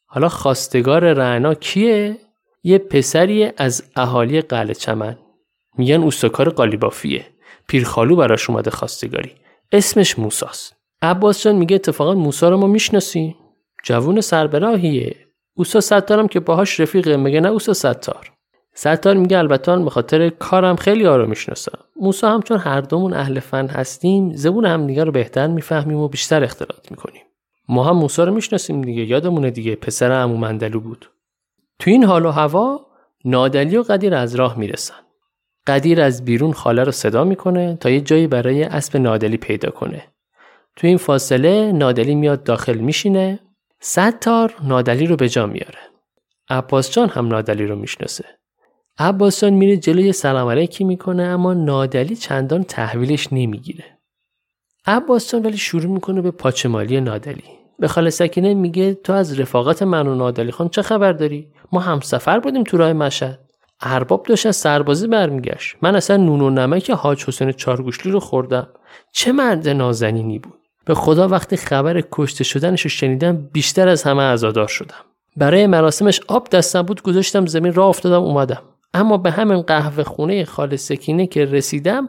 حالا 0.06 0.28
خواستگار 0.28 1.12
رعنا 1.12 1.54
کیه؟ 1.54 2.16
یه 2.62 2.78
پسری 2.78 3.52
از 3.56 3.84
اهالی 3.96 4.40
قلعه 4.40 4.74
چمن. 4.74 5.18
میگن 5.78 6.02
اوستکار 6.02 6.48
قالیبافیه. 6.48 7.26
پیرخالو 7.68 8.16
براش 8.16 8.50
اومده 8.50 8.70
خواستگاری 8.70 9.32
اسمش 9.72 10.18
موساست. 10.18 10.76
عباس 11.02 11.44
جان 11.44 11.56
میگه 11.56 11.74
اتفاقا 11.74 12.14
موسا 12.14 12.48
رو 12.48 12.56
ما 12.56 12.66
می‌شناسیم. 12.66 13.34
جوون 13.84 14.20
سربراهیه. 14.20 15.16
اوسا 15.54 15.80
ستارم 15.80 16.28
که 16.28 16.40
باهاش 16.40 16.80
رفیقه. 16.80 17.16
میگه 17.16 17.40
نه 17.40 17.48
اوسا 17.48 17.72
ستار؟ 17.72 18.32
ستار 18.74 19.14
میگه 19.14 19.38
البته 19.38 19.76
به 19.76 19.90
خاطر 19.90 20.28
کارم 20.28 20.76
خیلی 20.76 21.06
آرو 21.06 21.26
می‌شناسم. 21.26 21.78
موسا 22.00 22.30
هم 22.30 22.42
چون 22.42 22.58
هر 22.58 22.80
دومون 22.80 23.12
اهل 23.12 23.40
فن 23.40 23.66
هستیم 23.66 24.36
زبون 24.36 24.66
همدیگه 24.66 25.04
رو 25.04 25.12
بهتر 25.12 25.46
می‌فهمیم 25.46 25.96
و 25.96 26.08
بیشتر 26.08 26.44
اختلاط 26.44 26.90
می‌کنیم. 26.90 27.22
ما 27.68 27.84
هم 27.84 27.96
موسا 27.96 28.24
رو 28.24 28.34
می‌شناسیم 28.34 28.82
دیگه. 28.82 29.04
یادمونه 29.04 29.50
دیگه. 29.50 29.74
پسر 29.74 30.12
عمو 30.12 30.36
مندلو 30.36 30.80
بود. 30.80 31.10
تو 31.78 31.90
این 31.90 32.04
حال 32.04 32.26
و 32.26 32.30
هوا 32.30 32.86
نادلی 33.24 33.76
و 33.76 33.82
قدیر 33.82 34.14
از 34.14 34.34
راه 34.34 34.58
می‌رسن. 34.58 34.94
قدیر 35.66 36.00
از 36.00 36.24
بیرون 36.24 36.52
خاله 36.52 36.84
رو 36.84 36.92
صدا 36.92 37.24
می‌کنه 37.24 37.76
تا 37.76 37.90
یه 37.90 38.00
جایی 38.00 38.26
برای 38.26 38.64
اسب 38.64 38.96
نادلی 38.96 39.36
پیدا 39.36 39.70
کنه. 39.70 40.02
تو 40.76 40.86
این 40.86 40.96
فاصله 40.96 41.72
نادلی 41.72 42.14
میاد 42.14 42.44
داخل 42.44 42.78
میشینه 42.78 43.38
ستار 43.80 44.54
نادلی 44.64 45.06
رو 45.06 45.16
به 45.16 45.28
جا 45.28 45.46
میاره. 45.46 45.78
عباس 46.50 46.90
جان 46.90 47.08
هم 47.08 47.28
نادلی 47.28 47.66
رو 47.66 47.76
می‌شناسه. 47.76 48.24
عباس 48.98 49.40
جان 49.40 49.52
میره 49.52 49.76
جلوی 49.76 50.12
سلام 50.12 50.48
علیکی 50.48 50.84
می‌کنه 50.84 51.22
اما 51.22 51.54
نادلی 51.54 52.16
چندان 52.16 52.62
تحویلش 52.64 53.28
نمی‌گیره. 53.32 53.84
عباس 54.86 55.32
جان 55.32 55.42
ولی 55.42 55.56
شروع 55.56 55.92
می‌کنه 55.92 56.20
به 56.20 56.30
پاچمالی 56.30 57.00
نادلی. 57.00 57.44
به 57.78 57.88
خاله 57.88 58.10
سکینه 58.10 58.54
میگه 58.54 58.94
تو 58.94 59.12
از 59.12 59.40
رفاقت 59.40 59.82
من 59.82 60.06
و 60.06 60.14
نادلی 60.14 60.52
خان 60.52 60.68
چه 60.68 60.82
خبر 60.82 61.12
داری؟ 61.12 61.48
ما 61.72 61.80
هم 61.80 62.00
سفر 62.00 62.38
بودیم 62.38 62.62
تو 62.64 62.76
راه 62.76 62.92
مشهد. 62.92 63.41
ارباب 63.82 64.22
داشت 64.22 64.46
از 64.46 64.56
سربازی 64.56 65.06
برمیگشت. 65.06 65.76
من 65.82 65.96
اصلا 65.96 66.16
نون 66.16 66.40
و 66.40 66.50
نمک 66.50 66.90
حاج 66.90 67.24
حسین 67.24 67.52
چارگوشلی 67.52 68.12
رو 68.12 68.20
خوردم. 68.20 68.68
چه 69.12 69.32
مرد 69.32 69.68
نازنینی 69.68 70.38
بود. 70.38 70.58
به 70.84 70.94
خدا 70.94 71.28
وقتی 71.28 71.56
خبر 71.56 72.02
کشته 72.12 72.44
شدنش 72.44 72.82
رو 72.82 72.90
شنیدم 72.90 73.48
بیشتر 73.52 73.88
از 73.88 74.02
همه 74.02 74.22
عزادار 74.22 74.68
شدم. 74.68 75.04
برای 75.36 75.66
مراسمش 75.66 76.20
آب 76.28 76.48
دستم 76.48 76.82
بود 76.82 77.02
گذاشتم 77.02 77.46
زمین 77.46 77.74
را 77.74 77.86
افتادم 77.86 78.22
اومدم. 78.22 78.62
اما 78.94 79.16
به 79.16 79.30
همین 79.30 79.62
قهوه 79.62 80.02
خونه 80.02 80.44
خال 80.44 80.76
سکینه 80.76 81.26
که 81.26 81.44
رسیدم 81.44 82.08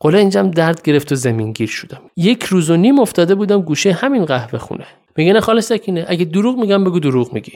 قله 0.00 0.18
اینجام 0.18 0.50
درد 0.50 0.82
گرفت 0.82 1.12
و 1.12 1.14
زمین 1.14 1.52
گیر 1.52 1.68
شدم. 1.68 2.00
یک 2.16 2.44
روز 2.44 2.70
و 2.70 2.76
نیم 2.76 2.98
افتاده 2.98 3.34
بودم 3.34 3.62
گوشه 3.62 3.92
همین 3.92 4.24
قهوه 4.24 4.58
خونه. 4.58 4.86
میگه 5.16 5.32
نه 5.32 5.40
خاله 5.40 5.60
سکینه 5.60 6.04
اگه 6.08 6.24
دروغ 6.24 6.56
میگم 6.58 6.84
بگو 6.84 7.00
دروغ 7.00 7.32
میگی. 7.32 7.52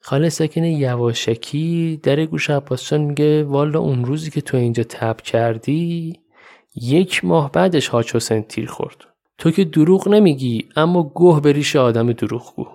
خاله 0.00 0.28
سکینه 0.28 0.72
یواشکی 0.72 2.00
در 2.02 2.24
گوش 2.24 2.50
عباسجان 2.50 3.00
میگه 3.00 3.44
والا 3.44 3.80
اون 3.80 4.04
روزی 4.04 4.30
که 4.30 4.40
تو 4.40 4.56
اینجا 4.56 4.82
تب 4.82 5.20
کردی 5.20 6.12
یک 6.74 7.24
ماه 7.24 7.52
بعدش 7.52 7.88
حاج 7.88 8.16
حسین 8.16 8.42
تیر 8.42 8.66
خورد. 8.66 9.04
تو 9.38 9.50
که 9.50 9.64
دروغ 9.64 10.08
نمیگی 10.08 10.68
اما 10.76 11.02
گوه 11.02 11.40
بریش 11.40 11.76
آدم 11.76 12.12
دروغگو 12.12 12.66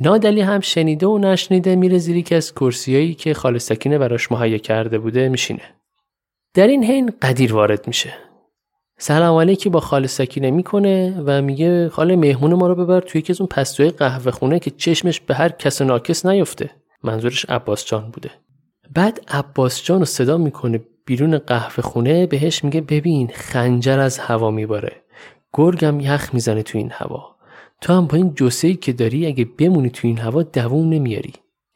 نادلی 0.00 0.40
هم 0.40 0.60
شنیده 0.60 1.06
و 1.06 1.18
نشنیده 1.18 1.76
میره 1.76 1.98
زیری 1.98 2.22
که 2.22 2.36
از 2.36 2.54
کرسیایی 2.54 3.14
که 3.14 3.34
خاله 3.34 3.58
سکینه 3.58 3.98
براش 3.98 4.32
مهیا 4.32 4.58
کرده 4.58 4.98
بوده 4.98 5.28
میشینه. 5.28 5.74
در 6.54 6.66
این 6.66 6.84
حین 6.84 7.12
قدیر 7.22 7.54
وارد 7.54 7.86
میشه. 7.86 8.14
سلام 9.04 9.38
علیکی 9.38 9.68
با 9.68 9.80
خاله 9.80 10.06
سکینه 10.06 10.50
می‌کنه 10.50 11.22
و 11.26 11.42
میگه 11.42 11.88
خاله 11.88 12.16
مهمون 12.16 12.54
ما 12.54 12.66
رو 12.66 12.74
ببر 12.74 13.00
توی 13.00 13.18
یکی 13.18 13.32
از 13.32 13.40
اون 13.40 13.46
پستوی 13.46 13.90
قهوه 13.90 14.30
خونه 14.30 14.58
که 14.58 14.70
چشمش 14.70 15.20
به 15.20 15.34
هر 15.34 15.48
کس 15.48 15.82
ناکس 15.82 16.26
نیفته. 16.26 16.70
منظورش 17.02 17.44
عباس 17.48 17.86
جان 17.86 18.10
بوده. 18.10 18.30
بعد 18.94 19.20
عباس 19.28 19.84
جان 19.84 19.98
رو 19.98 20.04
صدا 20.04 20.38
می‌کنه 20.38 20.80
بیرون 21.06 21.38
قهوه 21.38 21.82
خونه 21.82 22.26
بهش 22.26 22.64
میگه 22.64 22.80
ببین 22.80 23.30
خنجر 23.34 23.98
از 23.98 24.18
هوا 24.18 24.50
میباره. 24.50 24.92
گرگم 25.52 26.00
یخ 26.00 26.30
می‌زنه 26.34 26.62
تو 26.62 26.78
این 26.78 26.90
هوا. 26.92 27.36
تو 27.80 27.92
هم 27.92 28.06
با 28.06 28.16
این 28.16 28.34
جسه 28.34 28.74
که 28.74 28.92
داری 28.92 29.26
اگه 29.26 29.44
بمونی 29.44 29.90
تو 29.90 30.08
این 30.08 30.18
هوا 30.18 30.42
دووم 30.42 30.88
نمیاری. 30.88 31.32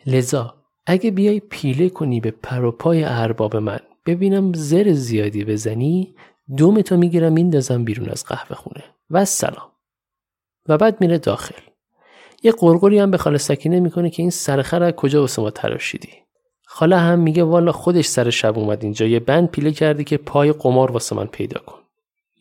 لذا 0.06 0.54
اگه 0.86 1.10
بیای 1.10 1.40
پیله 1.40 1.88
کنی 1.88 2.20
به 2.20 2.30
پروپای 2.30 3.04
ارباب 3.04 3.56
من 3.56 3.80
ببینم 4.06 4.52
زر 4.52 4.92
زیادی 4.92 5.44
بزنی 5.44 6.14
دومتو 6.56 6.96
می‌گیرم 6.96 7.32
میندازم 7.32 7.84
بیرون 7.84 8.08
از 8.08 8.24
قهوه 8.24 8.56
خونه. 8.56 8.84
و 9.10 9.24
سلام. 9.24 9.68
و 10.68 10.78
بعد 10.78 11.00
میره 11.00 11.18
داخل. 11.18 11.54
یه 12.42 12.52
قرقری 12.52 12.98
هم 12.98 13.10
به 13.10 13.18
خاله 13.18 13.38
سکینه 13.38 13.80
می‌کنه 13.80 14.10
که 14.10 14.22
این 14.22 14.30
سرخر 14.30 14.82
از 14.82 14.92
کجا 14.92 15.20
واسه 15.20 15.42
ما 15.42 15.50
تراشیدی؟ 15.50 16.12
خاله 16.66 16.96
هم 16.96 17.18
میگه 17.18 17.42
والا 17.42 17.72
خودش 17.72 18.06
سر 18.06 18.30
شب 18.30 18.58
اومد 18.58 18.82
اینجا. 18.82 19.06
یه 19.06 19.20
بند 19.20 19.50
پیله 19.50 19.72
کردی 19.72 20.04
که 20.04 20.16
پای 20.16 20.52
قمار 20.52 20.90
واسه 20.92 21.16
من 21.16 21.26
پیدا 21.26 21.60
کن. 21.60 21.78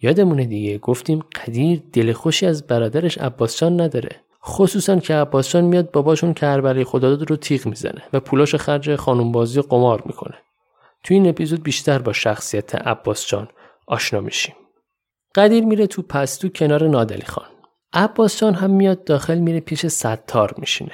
یادمونه 0.01 0.45
دیگه 0.45 0.77
گفتیم 0.77 1.19
قدیر 1.19 1.81
دل 1.93 2.13
خوشی 2.13 2.45
از 2.45 2.67
برادرش 2.67 3.17
عباسجان 3.17 3.81
نداره. 3.81 4.15
خصوصا 4.43 4.99
که 4.99 5.13
عباسجان 5.13 5.63
میاد 5.63 5.91
باباشون 5.91 6.33
کربلای 6.33 6.83
خداداد 6.83 7.29
رو 7.29 7.35
تیغ 7.35 7.65
می‌زنه 7.65 8.03
و 8.13 8.19
پولاش 8.19 8.55
خرج 8.55 8.95
خانم 8.95 9.31
بازی 9.31 9.61
قمار 9.61 10.03
می‌کنه. 10.05 10.35
تو 11.03 11.13
این 11.13 11.29
اپیزود 11.29 11.63
بیشتر 11.63 11.99
با 11.99 12.13
شخصیت 12.13 12.75
عباسجان 12.75 13.47
آشنا 13.87 14.19
میشیم. 14.19 14.55
قدیر 15.35 15.63
میره 15.63 15.87
تو 15.87 16.01
پستو 16.01 16.49
کنار 16.49 16.87
نادلی 16.87 17.25
خان. 17.25 17.45
عباس 17.93 18.39
جان 18.39 18.53
هم 18.53 18.71
میاد 18.71 19.03
داخل 19.03 19.37
میره 19.37 19.59
پیش 19.59 19.85
ستار 19.85 20.55
میشینه. 20.57 20.91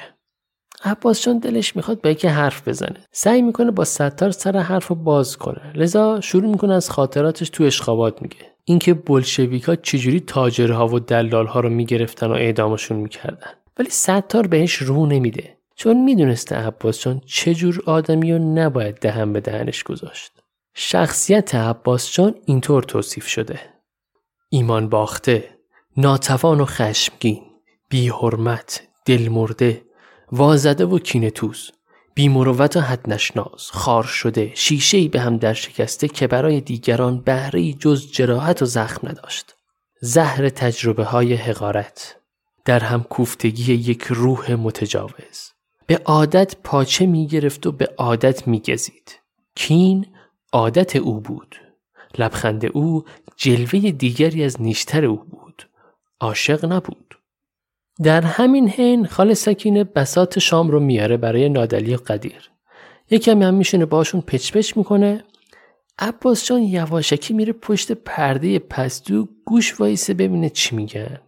عباس 0.84 1.24
جان 1.24 1.38
دلش 1.38 1.76
می‌خواد 1.76 2.00
با 2.00 2.10
یکی 2.10 2.28
حرف 2.28 2.68
بزنه. 2.68 3.06
سعی 3.12 3.42
می‌کنه 3.42 3.70
با 3.70 3.84
ستار 3.84 4.30
سر 4.30 4.56
حرف 4.56 4.86
رو 4.86 4.96
باز 4.96 5.36
کنه. 5.36 5.72
لذا 5.74 6.20
شروع 6.20 6.50
می‌کنه 6.50 6.74
از 6.74 6.90
خاطراتش 6.90 7.50
تو 7.50 7.64
اشخابات 7.64 8.22
میگه. 8.22 8.36
اینکه 8.64 8.94
بلشویکا 8.94 9.76
چجوری 9.76 10.20
تاجرها 10.20 10.88
و 10.88 11.00
دلالها 11.00 11.60
رو 11.60 11.68
می‌گرفتن 11.68 12.26
و 12.26 12.32
اعدامشون 12.32 12.96
می‌کردن. 12.96 13.50
ولی 13.78 13.90
ستار 13.90 14.46
بهش 14.46 14.74
رو 14.74 15.06
نمیده. 15.06 15.56
چون 15.74 16.04
می‌دونسته 16.04 16.56
عباس 16.56 17.00
جان 17.00 17.20
چجور 17.26 17.82
آدمی 17.86 18.32
و 18.32 18.38
نباید 18.38 18.94
دهن 18.94 19.32
به 19.32 19.40
دهنش 19.40 19.82
گذاشت. 19.82 20.32
شخصیت 20.74 21.54
عباس 21.54 22.12
جان 22.12 22.34
اینطور 22.46 22.82
توصیف 22.82 23.26
شده. 23.28 23.60
ایمان 24.48 24.88
باخته 24.88 25.58
ناتوان 25.96 26.60
و 26.60 26.64
خشمگین 26.64 27.42
بی 27.88 28.08
حرمت 28.08 28.88
دلمرده 29.06 29.82
وازده 30.32 30.84
و 30.84 30.98
کینتوز 30.98 31.70
بی 32.14 32.28
مروت 32.28 32.76
و 32.76 32.80
حد 32.80 33.10
نشناس 33.10 33.70
خار 33.70 34.04
شده 34.04 34.52
شیشه 34.54 34.96
ای 34.96 35.08
به 35.08 35.20
هم 35.20 35.36
در 35.36 35.52
شکسته 35.52 36.08
که 36.08 36.26
برای 36.26 36.60
دیگران 36.60 37.20
بهره 37.20 37.72
جز 37.72 38.12
جراحت 38.12 38.62
و 38.62 38.64
زخم 38.64 39.08
نداشت. 39.08 39.54
زهر 40.00 40.48
تجربه 40.48 41.04
های 41.04 41.34
حقارت 41.34 42.16
در 42.64 42.80
هم 42.80 43.02
کوفتگی 43.02 43.74
یک 43.74 44.02
روح 44.02 44.52
متجاوز. 44.52 45.50
به 45.86 46.00
عادت 46.04 46.56
پاچه 46.64 47.06
می 47.06 47.26
گرفت 47.26 47.66
و 47.66 47.72
به 47.72 47.88
عادت 47.98 48.48
می 48.48 48.60
گزید. 48.60 49.20
کین 49.54 50.06
عادت 50.52 50.96
او 50.96 51.20
بود. 51.20 51.56
لبخند 52.18 52.64
او 52.64 53.04
جلوه 53.36 53.90
دیگری 53.90 54.44
از 54.44 54.62
نیشتر 54.62 55.04
او 55.04 55.16
بود. 55.16 55.68
عاشق 56.20 56.64
نبود. 56.64 57.18
در 58.02 58.20
همین 58.20 58.68
حین 58.68 59.06
خال 59.06 59.34
سکینه 59.34 59.84
بسات 59.84 60.38
شام 60.38 60.70
رو 60.70 60.80
میاره 60.80 61.16
برای 61.16 61.48
نادلی 61.48 61.94
و 61.94 61.98
قدیر. 62.06 62.50
یکم 63.10 63.42
هم 63.42 63.54
میشونه 63.54 63.84
باشون 63.84 64.20
پچ 64.20 64.52
پچ 64.52 64.76
می‌کنه. 64.76 65.24
عباس 65.98 66.46
جان 66.46 66.62
یواشکی 66.62 67.34
میره 67.34 67.52
پشت 67.52 67.92
پرده 67.92 68.58
پستو 68.58 69.28
گوش 69.44 69.80
وایسه 69.80 70.14
ببینه 70.14 70.50
چی 70.50 70.76
میگن 70.76 71.20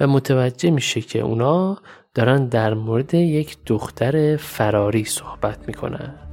و 0.00 0.06
متوجه 0.06 0.70
میشه 0.70 1.00
که 1.00 1.20
اونا 1.20 1.78
دارن 2.14 2.46
در 2.46 2.74
مورد 2.74 3.14
یک 3.14 3.56
دختر 3.66 4.36
فراری 4.36 5.04
صحبت 5.04 5.68
می‌کنن. 5.68 6.23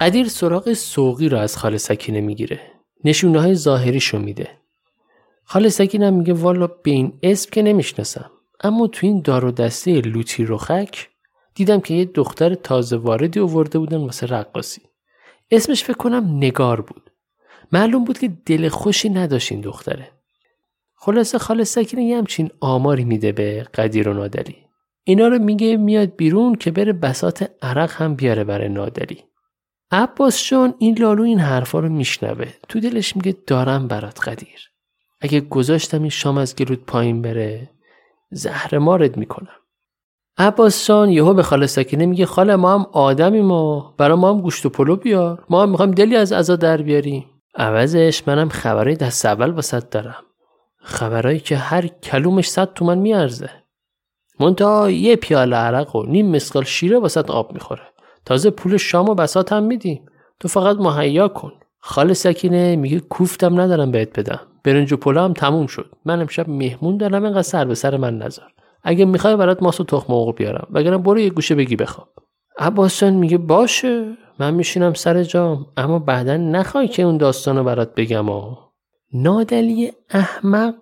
قدیر 0.00 0.28
سراغ 0.28 0.72
سوقی 0.72 1.28
رو 1.28 1.38
از 1.38 1.56
خاله 1.56 1.78
سکینه 1.78 2.20
می‌گیره. 2.20 2.60
نشونه 3.04 3.40
های 3.40 3.54
ظاهریشو 3.54 4.18
میده. 4.18 4.48
خاله 5.44 5.68
سکینه 5.68 6.10
میگه 6.10 6.32
والا 6.32 6.66
به 6.66 6.90
این 6.90 7.18
اسم 7.22 7.50
که 7.50 7.62
نمی‌شناسم. 7.62 8.30
اما 8.60 8.86
تو 8.86 9.06
این 9.06 9.20
دار 9.20 9.44
و 9.44 9.50
دسته 9.50 10.00
لوتی 10.00 10.44
رخک 10.44 11.08
دیدم 11.54 11.80
که 11.80 11.94
یه 11.94 12.04
دختر 12.04 12.54
تازه 12.54 12.96
واردی 12.96 13.40
آورده 13.40 13.78
بودن 13.78 13.96
واسه 13.96 14.26
رقاصی. 14.26 14.82
اسمش 15.50 15.84
فکر 15.84 15.96
کنم 15.96 16.36
نگار 16.36 16.80
بود. 16.80 17.10
معلوم 17.72 18.04
بود 18.04 18.18
که 18.18 18.28
دل 18.46 18.68
خوشی 18.68 19.08
نداشت 19.08 19.52
این 19.52 19.60
دختره. 19.60 20.08
خلاصه 20.94 21.38
خاله 21.38 21.64
سکینه 21.64 22.04
یه 22.04 22.16
همچین 22.16 22.50
آماری 22.60 23.04
میده 23.04 23.32
به 23.32 23.62
قدیر 23.74 24.08
و 24.08 24.14
نادلی. 24.14 24.56
اینا 25.04 25.28
رو 25.28 25.38
میگه 25.38 25.76
میاد 25.76 26.16
بیرون 26.16 26.54
که 26.54 26.70
بره 26.70 26.92
بسات 26.92 27.50
عرق 27.62 27.92
هم 27.92 28.14
بیاره 28.14 28.44
برای 28.44 28.68
نادلی. 28.68 29.24
عباس 29.94 30.44
جان 30.48 30.74
این 30.78 30.98
لالو 30.98 31.22
این 31.22 31.38
حرفا 31.38 31.78
رو 31.78 31.88
میشنوه. 31.88 32.46
تو 32.68 32.80
دلش 32.80 33.16
میگه 33.16 33.36
دارم 33.46 33.88
برات 33.88 34.28
قدیر. 34.28 34.70
اگه 35.20 35.40
گذاشتم 35.40 36.00
این 36.00 36.10
شام 36.10 36.38
از 36.38 36.56
گلود 36.56 36.84
پایین 36.86 37.22
بره 37.22 37.70
زهر 38.30 38.78
مارد 38.78 39.16
می‌کنم. 39.16 39.56
عباس 40.38 40.86
جان 40.86 41.08
یهو 41.08 41.34
به 41.34 41.42
خاله 41.42 41.66
سکینه 41.66 42.06
میگه 42.06 42.26
خاله 42.26 42.56
ما 42.56 42.74
هم 42.74 42.86
آدمی 42.92 43.40
ما 43.40 43.94
برا 43.98 44.16
ما 44.16 44.30
هم 44.30 44.40
گوشت 44.40 44.66
و 44.66 44.68
پلو 44.68 44.96
بیار. 44.96 45.44
ما 45.50 45.62
هم 45.62 45.70
می‌خوایم 45.70 45.90
دلی 45.90 46.16
از 46.16 46.32
عزا 46.32 46.56
در 46.56 46.82
بیاریم. 46.82 47.24
عوضش 47.54 48.28
منم 48.28 48.48
خبرای 48.48 48.94
دست 48.94 49.26
اول 49.26 49.58
وسط 49.58 49.90
دارم. 49.90 50.24
خبرایی 50.82 51.40
که 51.40 51.56
هر 51.56 51.86
کلومش 51.86 52.48
صد 52.50 52.72
تومن 52.72 52.98
میارزه. 52.98 53.50
منتها 54.40 54.90
یه 54.90 55.16
پیاله 55.16 55.56
عرق 55.56 55.96
و 55.96 56.06
نیم 56.06 56.30
مسقال 56.30 56.64
شیره 56.64 56.98
وسط 56.98 57.30
آب 57.30 57.52
می‌خوره. 57.52 57.93
تازه 58.24 58.50
پول 58.50 58.76
شام 58.76 59.08
و 59.08 59.14
بسات 59.14 59.52
هم 59.52 59.62
میدیم 59.62 60.06
تو 60.40 60.48
فقط 60.48 60.76
مهیا 60.76 61.28
کن. 61.28 61.52
خال 61.78 62.12
سکینه 62.12 62.76
میگه 62.76 63.00
کوفتم 63.00 63.60
ندارم 63.60 63.90
بهت 63.90 64.18
بدم. 64.18 64.40
برنج 64.64 64.92
و 64.92 64.96
پلو 64.96 65.20
هم 65.20 65.32
تموم 65.32 65.66
شد. 65.66 65.90
من 66.04 66.20
امشب 66.20 66.48
مهمون 66.48 66.96
دارم 66.96 67.24
اینقدر 67.24 67.42
سر 67.42 67.64
به 67.64 67.74
سر 67.74 67.96
من 67.96 68.18
نذار. 68.18 68.52
اگه 68.82 69.04
می‌خوای 69.04 69.36
برات 69.36 69.62
ماس 69.62 69.80
و 69.80 69.84
تخم 69.84 70.12
مرغ 70.12 70.34
بیارم. 70.34 70.68
وگرنه 70.70 70.98
برو 70.98 71.18
یه 71.18 71.30
گوشه 71.30 71.54
بگی 71.54 71.76
بخواب. 71.76 72.08
عباس 72.58 73.02
میگه 73.02 73.38
باشه. 73.38 74.16
من 74.38 74.54
میشینم 74.54 74.94
سر 74.94 75.22
جام. 75.22 75.66
اما 75.76 75.98
بعدا 75.98 76.36
نخوای 76.36 76.88
که 76.88 77.02
اون 77.02 77.16
داستانو 77.16 77.64
برات 77.64 77.94
بگم 77.94 78.26
ها 78.26 78.72
نادلی 79.12 79.92
احمق 80.10 80.74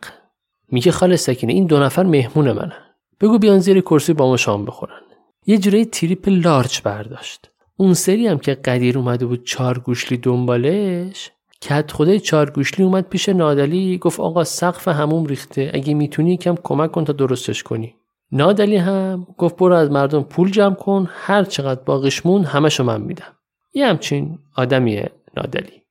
میگه 0.68 0.92
خال 0.92 1.16
سکینه 1.16 1.52
این 1.52 1.66
دو 1.66 1.80
نفر 1.80 2.02
مهمون 2.02 2.52
منه 2.52 2.74
بگو 3.20 3.38
بیان 3.38 3.58
زیر 3.58 3.80
کرسی 3.80 4.12
با 4.12 4.28
ما 4.28 4.36
شام 4.36 4.64
بخورن. 4.64 5.00
یه 5.46 5.58
جوری 5.58 5.84
تریپ 5.84 6.28
لارج 6.28 6.80
برداشت. 6.84 7.50
اون 7.76 7.94
سری 7.94 8.26
هم 8.26 8.38
که 8.38 8.54
قدیر 8.54 8.98
اومده 8.98 9.26
بود 9.26 9.44
چهار 9.44 9.78
گوشلی 9.78 10.18
دنبالش 10.18 11.30
کت 11.60 11.92
خدای 11.92 12.20
چارگوشلی 12.20 12.84
اومد 12.84 13.08
پیش 13.08 13.28
نادلی 13.28 13.98
گفت 13.98 14.20
آقا 14.20 14.44
سقف 14.44 14.88
هموم 14.88 15.26
ریخته 15.26 15.70
اگه 15.74 15.94
می‌تونی 15.94 16.32
یکم 16.32 16.54
کمک 16.62 16.92
کن 16.92 17.04
تا 17.04 17.12
درستش 17.12 17.62
کنی. 17.62 17.94
نادلی 18.32 18.76
هم 18.76 19.26
گفت 19.38 19.56
برو 19.56 19.74
از 19.74 19.90
مردم 19.90 20.22
پول 20.22 20.50
جمع 20.50 20.74
کن 20.74 21.08
هر 21.10 21.44
چقدر 21.44 21.80
باقیش 21.80 22.26
مون 22.26 22.44
همشو 22.44 22.84
من 22.84 23.00
میدم. 23.00 23.36
یه 23.74 23.86
همچین 23.86 24.38
آدمیه 24.56 25.10
نادلی 25.36 25.82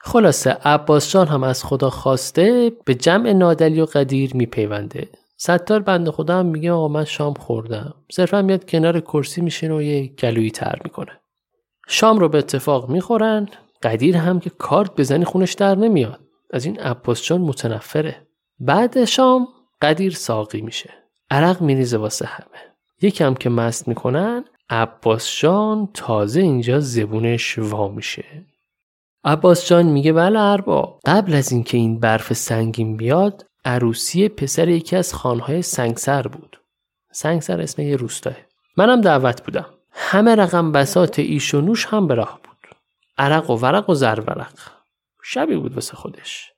خلاصه 0.00 0.50
عباس 0.50 1.12
جان 1.12 1.26
هم 1.26 1.42
از 1.42 1.64
خدا 1.64 1.90
خواسته 1.90 2.72
به 2.84 2.94
جمع 2.94 3.32
نادلی 3.32 3.80
و 3.80 3.84
قدیر 3.84 4.36
میپیونده. 4.36 5.08
ستار 5.40 5.80
بند 5.80 6.10
خدا 6.10 6.38
هم 6.38 6.46
میگه 6.46 6.72
آقا 6.72 6.88
من 6.88 7.04
شام 7.04 7.34
خوردم. 7.34 7.94
صرفا 8.12 8.42
میاد 8.42 8.70
کنار 8.70 9.00
کرسی 9.00 9.40
میشینه 9.40 9.74
و 9.74 9.82
یه 9.82 10.06
گلویی 10.06 10.50
تر 10.50 10.78
می‌کنه. 10.84 11.12
شام 11.88 12.18
رو 12.18 12.28
به 12.28 12.38
اتفاق 12.38 12.88
می‌خورن. 12.88 13.48
قدیر 13.82 14.16
هم 14.16 14.40
که 14.40 14.50
کارت 14.50 14.96
بزنی 14.96 15.24
خونش 15.24 15.52
در 15.52 15.74
نمیاد. 15.74 16.20
از 16.52 16.64
این 16.64 16.80
عباس 16.80 17.22
جان 17.22 17.40
متنفره. 17.40 18.26
بعد 18.60 19.04
شام 19.04 19.48
قدیر 19.82 20.12
ساقی 20.12 20.60
میشه. 20.60 20.90
عرق 21.30 21.62
میریزه 21.62 21.96
واسه 21.96 22.26
همه. 22.26 22.58
یکم 23.02 23.34
که 23.34 23.50
مست 23.50 23.88
می‌کنن 23.88 24.44
عباس 24.70 25.36
جان 25.40 25.88
تازه 25.94 26.40
اینجا 26.40 26.80
زبونش 26.80 27.58
وا 27.58 27.88
میشه. 27.88 28.24
عباس 29.24 29.68
جان 29.68 29.86
میگه 29.86 30.12
بله 30.12 30.40
اربا 30.40 30.98
قبل 31.06 31.34
از 31.34 31.52
اینکه 31.52 31.76
این 31.76 32.00
برف 32.00 32.32
سنگین 32.32 32.96
بیاد 32.96 33.47
عروسی 33.64 34.28
پسر 34.28 34.68
یکی 34.68 34.96
از 34.96 35.14
خانهای 35.14 35.62
سنگسر 35.62 36.22
بود. 36.22 36.60
سنگسر 37.12 37.60
اسم 37.60 37.82
یه 37.82 37.96
روستاه. 37.96 38.36
منم 38.76 39.00
دعوت 39.00 39.44
بودم. 39.44 39.66
همه 39.92 40.34
رقم 40.34 40.72
بسات 40.72 41.18
ایش 41.18 41.54
و 41.54 41.60
نوش 41.60 41.86
هم 41.86 42.06
به 42.06 42.14
راه 42.14 42.40
بود. 42.44 42.74
عرق 43.18 43.50
و 43.50 43.56
ورق 43.56 43.90
و 43.90 43.94
زرورق 43.94 44.58
شبی 45.22 45.56
بود 45.56 45.74
واسه 45.74 45.96
خودش. 45.96 46.52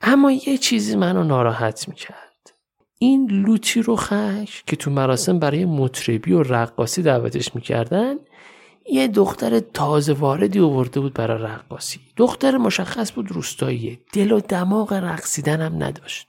اما 0.00 0.32
یه 0.32 0.58
چیزی 0.58 0.96
منو 0.96 1.24
ناراحت 1.24 1.88
می‌کرد. 1.88 2.52
این 2.98 3.30
لوتی 3.30 3.82
رو 3.82 3.96
خش 3.96 4.62
که 4.66 4.76
تو 4.76 4.90
مراسم 4.90 5.38
برای 5.38 5.64
مطربی 5.64 6.32
و 6.32 6.42
رقاصی 6.42 7.02
دعوتش 7.02 7.54
می‌کردن 7.54 8.14
یه 8.90 9.08
دختر 9.08 9.60
تازه 9.60 10.12
واردی 10.12 10.60
آورده 10.60 11.00
بود 11.00 11.14
برای 11.14 11.42
رقاصی. 11.42 12.00
دختر 12.16 12.56
مشخص 12.56 13.12
بود 13.12 13.32
روستاییه. 13.32 13.98
دل 14.12 14.32
و 14.32 14.40
دماغ 14.40 14.92
رقصیدن 14.92 15.60
هم 15.60 15.82
نداشت. 15.82 16.27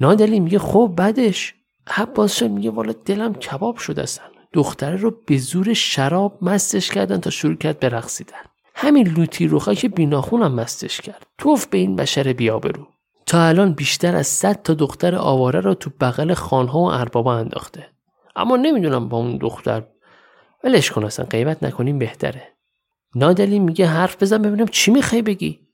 نادلی 0.00 0.40
میگه 0.40 0.58
خب 0.58 0.92
بعدش 0.96 1.54
عباس 1.86 2.42
میگه 2.42 2.70
والا 2.70 2.92
دلم 3.04 3.34
کباب 3.34 3.76
شد 3.76 3.98
اصلا 3.98 4.24
دختره 4.52 4.96
رو 4.96 5.10
به 5.26 5.38
زور 5.38 5.74
شراب 5.74 6.38
مستش 6.42 6.90
کردن 6.90 7.20
تا 7.20 7.30
شروع 7.30 7.56
کرد 7.56 7.80
برقصیدن. 7.80 8.36
همین 8.74 9.08
لوتی 9.08 9.46
روخا 9.46 9.74
که 9.74 9.88
بیناخونم 9.88 10.54
مستش 10.54 11.00
کرد. 11.00 11.26
توف 11.38 11.66
به 11.66 11.78
این 11.78 11.96
بشر 11.96 12.32
بیابرو 12.32 12.86
تا 13.26 13.42
الان 13.42 13.72
بیشتر 13.72 14.16
از 14.16 14.26
100 14.26 14.62
تا 14.62 14.74
دختر 14.74 15.14
آواره 15.14 15.60
را 15.60 15.74
تو 15.74 15.90
بغل 16.00 16.34
خانها 16.34 16.78
و 16.78 16.90
اربابا 16.90 17.34
انداخته. 17.34 17.88
اما 18.36 18.56
نمی‌دونم 18.56 19.08
با 19.08 19.18
اون 19.18 19.36
دختر 19.36 19.82
ولش 20.64 20.90
کن 20.90 21.04
اصلا 21.04 21.26
غیبت 21.26 21.62
نکنیم 21.62 21.98
بهتره. 21.98 22.42
نادلی 23.14 23.58
میگه 23.58 23.86
حرف 23.86 24.22
بزن 24.22 24.42
ببینم 24.42 24.66
چی 24.66 24.90
می‌خوای 24.90 25.22
بگی. 25.22 25.67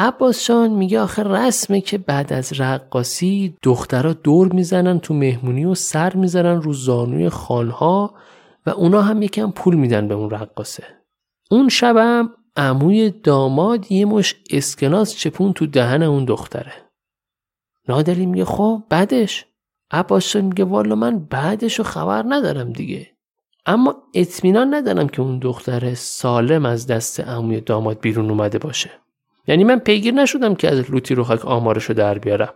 عباس 0.00 0.46
جان 0.46 0.70
میگه 0.70 1.00
آخه 1.00 1.22
رسمه 1.22 1.80
که 1.80 1.98
بعد 1.98 2.32
از 2.32 2.60
رقاصی 2.60 3.56
دخترها 3.62 4.12
دور 4.12 4.52
می‌زنن 4.52 4.98
تو 4.98 5.14
مهمونی 5.14 5.64
و 5.64 5.74
سر 5.74 6.16
می‌زنن 6.16 6.62
رو 6.62 6.72
زانوی 6.72 7.28
خانها 7.28 8.14
و 8.66 8.70
اونا 8.70 9.02
هم 9.02 9.22
یکم 9.22 9.50
پول 9.50 9.74
میدن 9.74 10.08
به 10.08 10.14
اون 10.14 10.30
رقاصه. 10.30 10.84
اون 11.50 11.68
شبم 11.68 12.30
عموی 12.56 13.10
داماد 13.10 13.92
یه 13.92 14.04
مش 14.04 14.36
اسکناس 14.50 15.16
چپون 15.16 15.52
تو 15.52 15.66
دهن 15.66 16.02
اون 16.02 16.24
دختره. 16.24 16.72
نادلی 17.88 18.26
میگه 18.26 18.44
خب 18.44 18.82
بعدش؟ 18.88 19.46
عباس 19.90 20.36
میگه 20.36 20.64
والا 20.64 20.94
من 20.94 21.18
بعدش 21.18 21.74
رو 21.74 21.84
خبر 21.84 22.24
ندارم 22.28 22.72
دیگه. 22.72 23.10
اما 23.66 23.96
اطمینان 24.14 24.74
ندارم 24.74 25.08
که 25.08 25.22
اون 25.22 25.38
دختر 25.38 25.94
سالم 25.94 26.66
از 26.66 26.86
دست 26.86 27.20
عموی 27.20 27.60
داماد 27.60 28.00
بیرون 28.00 28.30
اومده 28.30 28.58
باشه. 28.58 28.90
یعنی 29.48 29.64
من 29.64 29.78
پیگیر 29.78 30.14
نشدم 30.14 30.54
که 30.54 30.68
از 30.68 30.90
لوتی 30.90 31.14
روخک 31.14 31.44
آمارشو 31.44 31.94
در 31.94 32.18
بیارم. 32.18 32.54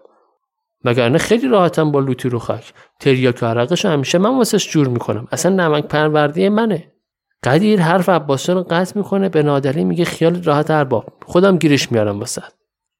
مگرنه 0.84 1.18
خیلی 1.18 1.48
راحتم 1.48 1.92
با 1.92 2.00
لوتی 2.00 2.28
روخک 2.28 2.72
تریاک 3.00 3.38
و 3.42 3.46
عرقش 3.46 3.84
همیشه 3.84 4.18
من 4.18 4.36
واسش 4.36 4.70
جور 4.70 4.88
می‌کنم. 4.88 5.28
اصلا 5.32 5.54
نمک 5.56 5.84
پروردی 5.84 6.48
منه. 6.48 6.92
قدیر 7.44 7.80
حرف 7.80 8.08
عباسشان 8.08 8.56
رو 8.56 8.62
قطع 8.62 8.98
می‌کنه 8.98 9.28
به 9.28 9.42
نادلی 9.42 9.84
میگه 9.84 10.04
خیال 10.04 10.42
راحت 10.42 10.70
ارباب. 10.70 11.04
خودم 11.26 11.58
گیرش 11.58 11.92
میارم 11.92 12.18
واسه. 12.18 12.42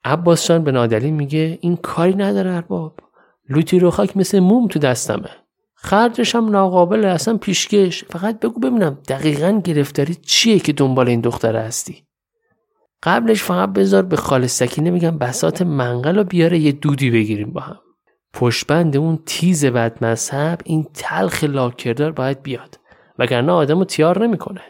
عباسشان 0.05 0.65
به 0.65 0.73
نادلی 0.73 1.11
میگه 1.11 1.59
این 1.61 1.77
کاری 1.77 2.15
نداره 2.15 2.51
ارباب. 2.51 3.01
لوتی 3.49 3.79
رو 3.79 3.91
خاک 3.91 4.17
مثل 4.17 4.41
موم 4.41 4.69
تو 4.69 4.79
دستمه. 4.79 5.31
خرجش 5.75 6.35
هم 6.35 6.49
ناقابل 6.49 7.05
اصلا 7.05 7.37
پیشکش. 7.37 8.05
فقط 8.05 8.41
بگو 8.41 8.61
ببینم 8.61 8.99
دقیقا 9.09 9.61
گرفتاری 9.65 10.15
چیه 10.15 10.59
که 10.59 10.73
دنبال 10.73 11.09
این 11.09 11.21
دختره 11.21 11.61
هستی؟ 11.61 12.05
قبلش 13.03 13.43
فقط 13.43 13.69
بذار 13.69 14.03
به 14.03 14.17
خال 14.17 14.47
سکینه 14.47 14.91
میگم 14.91 15.19
بسات 15.19 15.63
منقل 15.63 16.17
رو 16.17 16.25
بیاره 16.25 16.59
یه 16.59 16.73
دودی 16.73 17.11
بگیریم 17.11 17.53
با 17.53 17.61
هم 17.61 17.79
پشبند 18.33 18.97
اون 18.97 19.19
تیز 19.27 19.65
بد 19.65 20.05
مذهب 20.05 20.61
این 20.65 20.87
تلخ 20.95 21.45
لاکردار 21.45 22.13
باید 22.13 22.43
بیاد 22.43 22.79
وگرنه 23.19 23.53
آدم 23.53 23.79
رو 23.79 23.85
تیار 23.85 24.27
نمی‌کنه. 24.27 24.61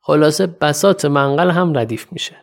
خلاصه 0.00 0.46
بسات 0.46 1.04
منقل 1.04 1.50
هم 1.50 1.78
ردیف 1.78 2.06
میشه. 2.12 2.36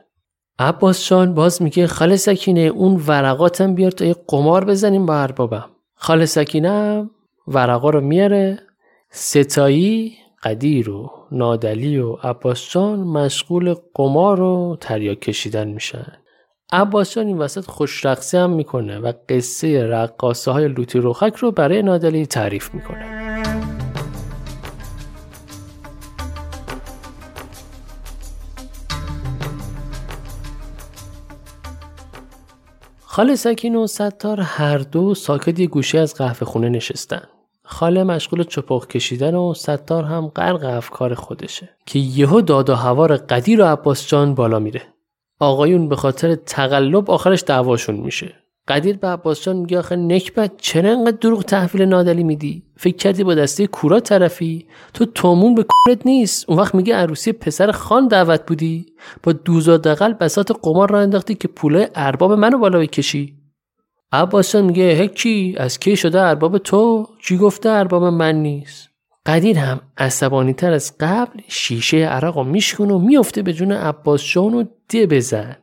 عباس 0.59 1.09
جان 1.09 1.33
باز 1.33 1.61
میگه 1.61 1.87
خاله 1.87 2.15
سکینه 2.15 2.59
اون 2.59 3.03
ورقاتم 3.07 3.75
بیار 3.75 3.91
تا 3.91 4.05
یه 4.05 4.15
قمار 4.27 4.65
بزنیم 4.65 5.05
با 5.05 5.15
اربابم. 5.15 5.69
خاله 5.95 6.25
سکینه 6.25 7.09
ورقا 7.47 7.89
رو 7.89 8.01
میاره 8.01 8.59
ستایی 9.11 10.17
قدیر 10.43 10.89
و 10.89 11.16
نادلی 11.31 11.97
و 11.97 12.13
عباس 12.13 12.69
جان 12.69 12.99
مشغول 12.99 13.75
قمار 13.93 14.41
و 14.41 14.77
تریاک 14.81 15.19
کشیدن 15.19 15.67
میشن. 15.67 16.13
عباس 16.71 17.15
جان 17.15 17.27
این 17.27 17.37
وسط 17.37 17.65
خوش 17.65 18.05
رقصی 18.05 18.37
هم 18.37 18.49
می‌کنه 18.49 18.99
و 18.99 19.13
قصه 19.29 19.83
رقاصه 19.83 20.51
های 20.51 20.67
لوتی 20.67 20.99
روخک 20.99 21.35
رو 21.35 21.51
برای 21.51 21.81
نادلی 21.81 22.25
تعریف 22.25 22.73
می‌کنه. 22.73 23.17
خاله 33.05 33.35
سکین 33.35 33.75
و 33.75 33.87
ستار 33.87 34.41
هر 34.41 34.77
دو 34.77 35.15
ساکت 35.15 35.59
یه 35.59 35.67
گوشه 35.67 35.99
از 35.99 36.15
قهوه 36.15 36.45
خونه 36.45 36.69
نشستن. 36.69 37.21
خاله 37.69 38.03
مشغول 38.03 38.43
چپاق 38.43 38.87
کشیدن 38.87 39.35
و 39.35 39.53
ستار 39.53 40.03
هم 40.03 40.27
غرق 40.27 40.65
افکار 40.65 41.13
خودشه 41.13 41.69
که 41.85 41.99
یهو 41.99 42.41
داد 42.41 42.69
و 42.69 42.75
هوار 42.75 43.17
قدیر 43.17 43.61
و 43.61 43.65
عباس 43.65 44.07
جان 44.07 44.35
بالا 44.35 44.59
میره. 44.59 44.81
آقایون 45.39 45.89
به 45.89 45.95
خاطر 45.95 46.35
تقلب 46.35 47.11
آخرش 47.11 47.43
دعواشون 47.47 47.95
میشه. 47.95 48.33
قدیر 48.67 48.97
به 48.97 49.07
عباس 49.07 49.43
جان 49.43 49.55
میگه 49.55 49.79
آخه 49.79 49.95
نکبت 49.95 50.51
چرا 50.57 50.91
انقدر 50.91 51.17
دروغ 51.17 51.43
تحویل 51.43 51.81
نادلی 51.81 52.23
میدی؟ 52.23 52.63
فکر 52.77 52.95
کردی 52.95 53.23
با 53.23 53.35
دسته 53.35 53.67
کورا 53.67 53.99
طرفی؟ 53.99 54.67
تو 54.93 55.05
تومون 55.05 55.55
به 55.55 55.65
کورت 55.69 56.05
نیست. 56.05 56.49
اون 56.49 56.59
وقت 56.59 56.75
میگه 56.75 56.95
عروسی 56.95 57.31
پسر 57.31 57.71
خان 57.71 58.07
دعوت 58.07 58.45
بودی؟ 58.47 58.85
با 59.23 59.31
دوزا 59.31 59.77
دقل 59.77 60.13
بسات 60.13 60.59
قمار 60.61 60.91
را 60.91 60.99
انداختی 60.99 61.35
که 61.35 61.47
پوله 61.47 61.89
ارباب 61.95 62.33
منو 62.33 62.57
بالا 62.57 62.79
بکشی 62.79 63.36
عباس 64.11 64.53
جان 64.53 64.65
میگه 64.65 64.83
هکی 64.83 65.55
از 65.57 65.79
کی 65.79 65.95
شده 65.95 66.21
ارباب 66.21 66.57
تو؟ 66.57 67.07
چی 67.21 67.37
گفته 67.37 67.69
ارباب 67.69 68.03
من 68.03 68.35
نیست؟ 68.35 68.89
قدیر 69.25 69.59
هم 69.59 69.81
عصبانی 69.97 70.53
تر 70.53 70.73
از 70.73 70.93
قبل 70.99 71.39
شیشه 71.47 71.97
عرق 71.97 72.37
رو 72.37 72.43
میشکن 72.43 72.91
و 72.91 72.99
میفته 72.99 73.41
به 73.41 73.53
جون 73.53 73.71
عباس 73.71 74.23
جان 74.23 74.53
و 74.53 74.63
ده 74.89 75.07
بزن. 75.07 75.55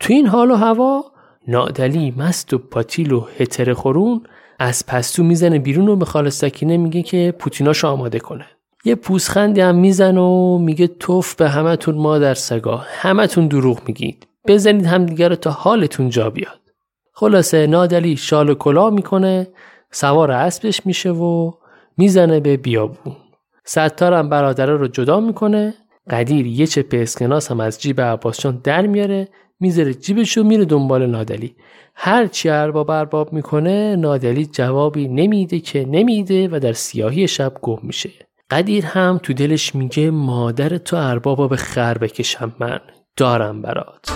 تو 0.00 0.12
این 0.12 0.26
حال 0.26 0.50
و 0.50 0.54
هوا 0.54 1.04
نادلی 1.48 2.14
مست 2.16 2.54
و 2.54 2.58
پاتیل 2.58 3.12
و 3.12 3.26
هتر 3.38 3.72
خورون 3.72 4.22
از 4.58 4.86
پستو 4.86 5.22
می‌زنه 5.22 5.58
بیرون 5.58 5.88
و 5.88 5.96
به 5.96 6.04
خال 6.04 6.28
سکینه 6.28 6.76
میگه 6.76 7.02
که 7.02 7.34
پوتیناشو 7.38 7.88
آماده 7.88 8.18
کنه. 8.18 8.46
یه 8.84 8.94
پوسخندی 8.94 9.60
هم 9.60 9.74
میزن 9.74 10.16
و 10.16 10.58
میگه 10.58 10.86
توف 10.86 11.34
به 11.34 11.48
همتون 11.48 11.94
مادر 11.94 12.34
سگا. 12.34 12.84
همتون 12.86 13.48
دروغ 13.48 13.78
میگید. 13.86 14.26
بزنید 14.46 14.86
همدیگه 14.86 15.28
رو 15.28 15.36
تا 15.36 15.50
حالتون 15.50 16.10
جا 16.10 16.30
بیاد. 16.30 16.67
خلاصه 17.18 17.66
نادلی 17.66 18.16
شال 18.16 18.50
و 18.50 18.54
کلا 18.54 18.90
می‌کنه 18.90 19.46
سوار 19.90 20.30
اسبش 20.30 20.86
میشه 20.86 21.10
و 21.10 21.52
می‌زنه 21.96 22.40
به 22.40 22.56
بیابون. 22.56 23.16
ستارم 23.64 24.28
برادره 24.28 24.76
رو 24.76 24.88
جدا 24.88 25.20
می‌کنه. 25.20 25.74
قدیر 26.10 26.46
یه 26.46 26.66
چپ 26.66 26.86
اسکناس 26.92 27.50
هم 27.50 27.60
از 27.60 27.80
جیب 27.80 28.00
عباسشان 28.00 28.60
در 28.64 28.86
میاره 28.86 29.28
می‌ذاره 29.60 29.94
جیبشو 29.94 30.42
میره 30.42 30.64
دنبال 30.64 31.06
نادلی. 31.06 31.56
هر 31.94 32.26
چی 32.26 32.48
ارباب 32.48 32.90
ارباب 32.90 33.32
می‌کنه 33.32 33.96
نادلی 33.96 34.46
جوابی 34.46 35.08
نمیده 35.08 35.60
که 35.60 35.84
نمیده 35.84 36.48
و 36.48 36.58
در 36.58 36.72
سیاهی 36.72 37.28
شب 37.28 37.52
گم 37.62 37.78
میشه. 37.82 38.10
قدیر 38.50 38.86
هم 38.86 39.20
تو 39.22 39.32
دلش 39.32 39.74
میگه 39.74 40.10
مادر 40.10 40.78
تو 40.78 40.96
اربابا 40.96 41.48
به 41.48 41.56
خر 41.56 41.98
بکشم 41.98 42.52
من. 42.58 42.80
دارم 43.16 43.62
برات. 43.62 44.10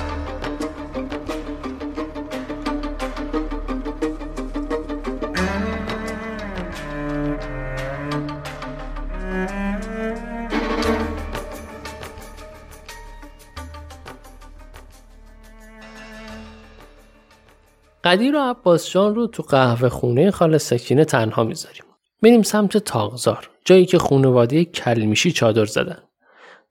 قدیر 18.05 18.37
و 18.37 18.39
عباس 18.39 18.91
جان 18.91 19.15
رو 19.15 19.27
تو 19.27 19.43
قهوه 19.43 19.89
خونه 19.89 20.31
خاله 20.31 20.59
سکینه 20.59 21.05
تنها 21.05 21.45
می‌ذاریم. 21.45 21.85
میریم 22.23 22.43
سمت 22.43 22.77
تاغزار 22.77 23.51
جایی 23.65 23.87
که 23.87 23.99
خانواده 23.99 24.65
کلمیشی 24.65 25.33
چادر 25.33 25.65
زدن. 25.65 25.99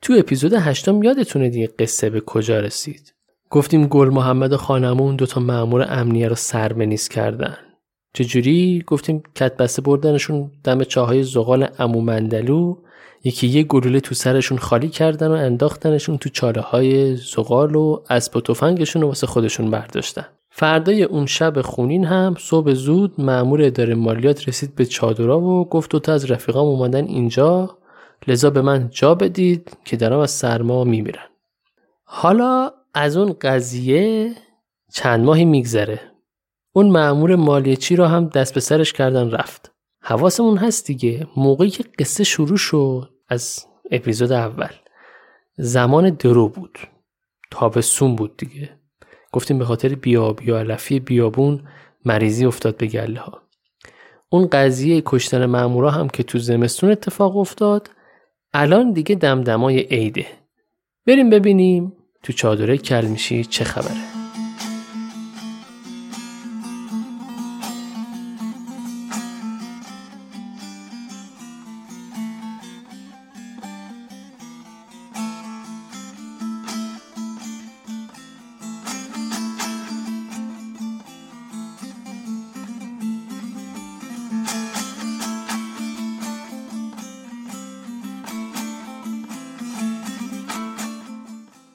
تو 0.02 0.14
اپیزود 0.18 0.54
هشتم 0.54 1.04
یادتونه 1.04 1.50
دیگه 1.50 1.68
قصه 1.80 2.10
به 2.10 2.22
کجا 2.22 2.60
رسید؟ 2.60 3.14
گفتیم 3.50 3.88
گل 3.88 4.10
محمد 4.10 4.54
و 4.54 4.58
خانمون 4.58 5.16
دوتا 5.16 5.42
معمور 5.42 5.86
امنیه 5.90 6.28
رو 6.28 6.36
سرمنیز 6.36 7.08
کردن. 7.08 7.58
چجوری؟ 8.14 8.84
گفتیم 8.88 9.24
کتبسته 9.36 9.82
بردنشون 9.82 10.52
دم 10.64 10.84
چاهای 10.84 11.24
زغال 11.24 11.68
امو 11.80 12.02
مندلو 12.02 12.78
یکی 13.24 13.48
یه 13.48 13.64
گلوله 13.64 14.00
تو 14.00 14.16
سرشون 14.16 14.58
خالی 14.58 14.90
کردن 14.90 15.28
و 15.28 15.32
انداختنشون 15.32 16.18
تو 16.18 16.30
چاله 16.30 16.62
های 16.62 17.16
زغال 17.16 17.76
و 17.76 18.04
اسب 18.10 18.38
و 18.38 18.42
تفنگشون 18.42 19.02
رو 19.02 19.08
واسه 19.08 19.28
خودشون 19.28 19.72
برداشتن. 19.72 20.26
فردای 20.54 21.04
اون 21.04 21.26
شب 21.26 21.62
خونین 21.62 22.06
هم 22.06 22.36
صبح 22.40 22.74
زود 22.74 23.22
مأمور 23.22 23.64
اداره 23.64 23.96
مالیات 23.96 24.48
رسید 24.48 24.76
به 24.76 24.86
چادرها 24.86 25.40
و 25.40 25.70
گفت 25.70 25.96
تا 25.96 26.14
از 26.14 26.32
رفیقام 26.32 26.68
اومدن 26.68 27.06
اینجا. 27.06 27.78
لذا 28.28 28.50
به 28.50 28.62
من 28.62 28.90
جا 28.90 29.16
بدید 29.16 29.78
که 29.86 29.98
دارم 29.98 30.20
از 30.20 30.32
سرما 30.32 30.84
میمیرن. 30.84 31.28
حالا 32.04 32.72
از 32.94 33.18
اون 33.18 33.36
قضیه 33.42 34.36
چند 34.94 35.26
ماهی 35.26 35.46
میگذره. 35.46 36.00
اون 36.74 36.90
مأمور 36.90 37.36
مالیچی 37.36 37.96
رو 37.96 38.06
هم 38.06 38.28
دست 38.28 38.54
به 38.54 38.60
سرش 38.60 38.94
کردن 38.94 39.32
رفت. 39.32 39.72
حواسمون 40.02 40.58
هست 40.58 40.88
دیگه. 40.88 41.28
موقعی 41.38 41.70
که 41.70 41.84
قصه 42.00 42.24
شروع 42.24 42.58
شد 42.58 43.10
از 43.28 43.66
اپیزود 43.92 44.32
اول. 44.32 44.74
زمان 45.58 46.10
درو 46.10 46.50
بود. 46.50 46.80
تابستون 47.52 48.16
بود 48.16 48.38
دیگه. 48.38 48.81
گفتیم 49.32 49.60
به 49.60 49.66
خاطر 49.66 49.96
بیابی 49.96 50.52
و 50.52 50.58
علفی 50.58 51.00
بیابون 51.00 51.64
مریضی 52.06 52.46
افتاد 52.46 52.78
به 52.78 52.88
گله 52.88 53.20
ها 53.20 53.42
اون 54.30 54.48
قضیه 54.48 55.02
کشتن 55.06 55.46
مامورا 55.46 55.92
هم 55.92 56.08
که 56.08 56.24
تو 56.24 56.40
زمستون 56.40 56.92
اتفاق 56.92 57.38
افتاد 57.38 57.90
الان 58.54 58.92
دیگه 58.94 59.16
دمدمای 59.16 59.80
عیده. 59.80 60.26
بریم 61.08 61.30
ببینیم 61.30 61.94
تو 62.24 62.34
چادره 62.34 62.78
کلمیشی 62.78 63.44
چه 63.44 63.64
خبره. 63.64 64.21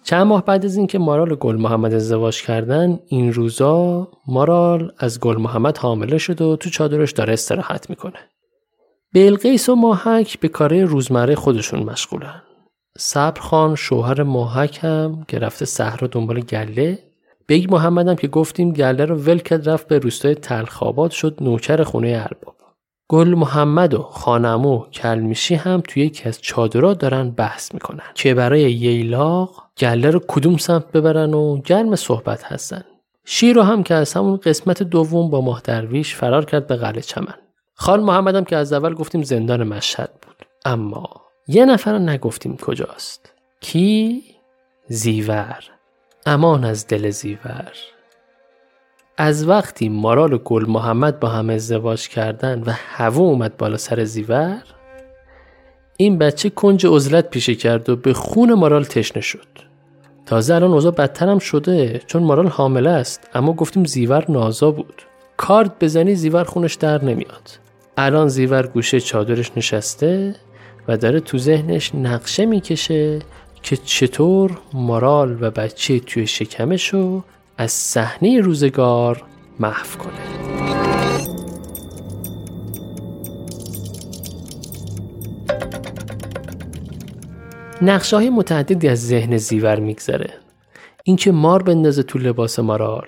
چند 0.06 0.26
ماه 0.26 0.44
بعد 0.44 0.64
از 0.64 0.76
اینکه 0.76 0.98
مارال 0.98 1.32
و 1.32 1.36
گل 1.36 1.56
محمد 1.56 1.94
ازدواج 1.94 2.42
کردن 2.42 2.98
این 3.06 3.32
روزا 3.32 4.08
مارال 4.26 4.92
از 4.98 5.20
گل 5.20 5.36
محمد 5.36 5.78
حامله 5.78 6.18
شد 6.18 6.42
و 6.42 6.56
تو 6.56 6.70
چادرش 6.70 7.12
داره 7.12 7.32
استراحت 7.32 7.90
می‌کنه. 7.90 8.18
بلقیس 9.14 9.68
و 9.68 9.74
ماهک 9.74 10.40
به 10.40 10.48
کارهای 10.48 10.84
روزمره 10.84 11.34
خودشون 11.34 11.82
مشغولن. 11.82 12.42
صبرخان 12.98 13.74
شوهر 13.74 14.22
ماهک 14.22 14.84
هم 14.84 15.24
که 15.28 15.38
رفته 15.38 15.64
صحرا 15.64 16.08
دنبال 16.08 16.40
گله 16.40 16.98
بیگ 17.46 17.72
محمد 17.72 18.08
هم 18.08 18.16
که 18.16 18.28
گفتیم 18.28 18.72
گله 18.72 19.04
رو 19.04 19.16
ول 19.16 19.38
کرد 19.38 19.68
رفت 19.68 19.88
به 19.88 19.98
روستای 19.98 20.34
تلخاباد 20.34 21.10
شد 21.10 21.38
نوکر 21.40 21.82
خونه 21.82 22.08
ارباب. 22.08 22.56
گل 23.08 23.28
محمد 23.28 23.94
و 23.94 24.02
خان 24.02 24.40
عمو 24.40 24.78
کلمیشی 24.78 25.54
هم 25.54 25.82
توی 25.88 26.02
یکی 26.02 26.28
از 26.28 26.40
چادرها 26.42 26.94
دارن 26.94 27.30
بحث 27.30 27.74
می‌کنن 27.74 28.04
که 28.14 28.34
برای 28.34 28.72
ییلاق 28.72 29.65
گله 29.78 30.10
رو 30.10 30.20
کدوم 30.28 30.56
سمت 30.56 30.92
ببرن 30.92 31.34
و 31.34 31.60
گرم 31.60 31.96
صحبت 31.96 32.44
هستن. 32.44 32.84
شیر 33.24 33.56
رو 33.56 33.62
هم 33.62 33.82
که 33.82 33.94
از 33.94 34.14
همون 34.14 34.36
قسمت 34.36 34.82
دوم 34.82 35.30
با 35.30 35.40
ماه 35.40 35.60
درویش 35.64 36.14
فرار 36.14 36.44
کرد 36.44 36.66
به 36.66 36.76
قلعه 36.76 37.00
چمن. 37.00 37.34
خان 37.74 38.00
محمد 38.00 38.34
هم 38.34 38.44
که 38.44 38.56
از 38.56 38.72
اول 38.72 38.94
گفتیم 38.94 39.22
زندان 39.22 39.64
مشهد 39.64 40.10
بود. 40.22 40.46
اما 40.64 41.08
یه 41.48 41.64
نفر 41.64 41.92
رو 41.92 41.98
نگفتیم 41.98 42.56
کجاست؟ 42.56 43.32
کی؟ 43.60 44.22
زیور. 44.88 45.64
امان 46.26 46.64
از 46.64 46.86
دل 46.86 47.10
زیور. 47.10 47.72
از 49.16 49.48
وقتی 49.48 49.88
مارال 49.88 50.32
و 50.32 50.38
گل 50.38 50.64
محمد 50.68 51.20
با 51.20 51.28
هم 51.28 51.50
ازدواج 51.50 52.08
کردن 52.08 52.62
و 52.62 52.70
هوا 52.74 53.22
اومد 53.22 53.56
بالا 53.56 53.76
سر 53.76 54.04
زیور 54.04 54.62
این 55.96 56.18
بچه 56.18 56.50
کنج 56.50 56.86
عزلت 56.86 57.30
پیشه 57.30 57.54
کرد 57.54 57.88
و 57.88 57.96
به 57.96 58.12
خون 58.12 58.54
مارال 58.54 58.84
تشنه 58.84 59.22
شد. 59.22 59.65
تازه 60.26 60.54
الان 60.54 60.72
اوضاع 60.72 60.92
بدتر 60.92 61.28
هم 61.28 61.38
شده 61.38 62.00
چون 62.06 62.22
مارال 62.22 62.46
حامله 62.46 62.90
است 62.90 63.20
اما 63.34 63.52
گفتیم 63.52 63.84
زیور 63.84 64.24
نازا 64.30 64.70
بود. 64.70 65.02
کارد 65.36 65.78
بزنی 65.80 66.14
زیور 66.14 66.44
خونش 66.44 66.74
در 66.74 67.04
نمیاد. 67.04 67.50
الان 67.96 68.28
زیور 68.28 68.66
گوشه 68.66 69.00
چادرش 69.00 69.50
نشسته 69.56 70.34
و 70.88 70.96
داره 70.96 71.20
تو 71.20 71.38
ذهنش 71.38 71.94
نقشه 71.94 72.46
می‌کشه 72.46 73.18
که 73.62 73.76
چطور 73.76 74.58
مارال 74.72 75.38
و 75.40 75.50
بچه 75.50 76.00
توی 76.00 76.26
شکمشو 76.26 77.22
از 77.58 77.72
صحنه 77.72 78.40
روزگار 78.40 79.22
محو 79.60 79.98
کنه. 79.98 80.95
نقشه 87.82 88.16
های 88.16 88.30
متعددی 88.30 88.88
از 88.88 89.06
ذهن 89.06 89.36
زیور 89.36 89.80
میگذره. 89.80 90.30
اینکه 91.04 91.32
مار 91.32 91.62
بندازه 91.62 92.02
تو 92.02 92.18
لباس 92.18 92.58
مارال 92.58 93.06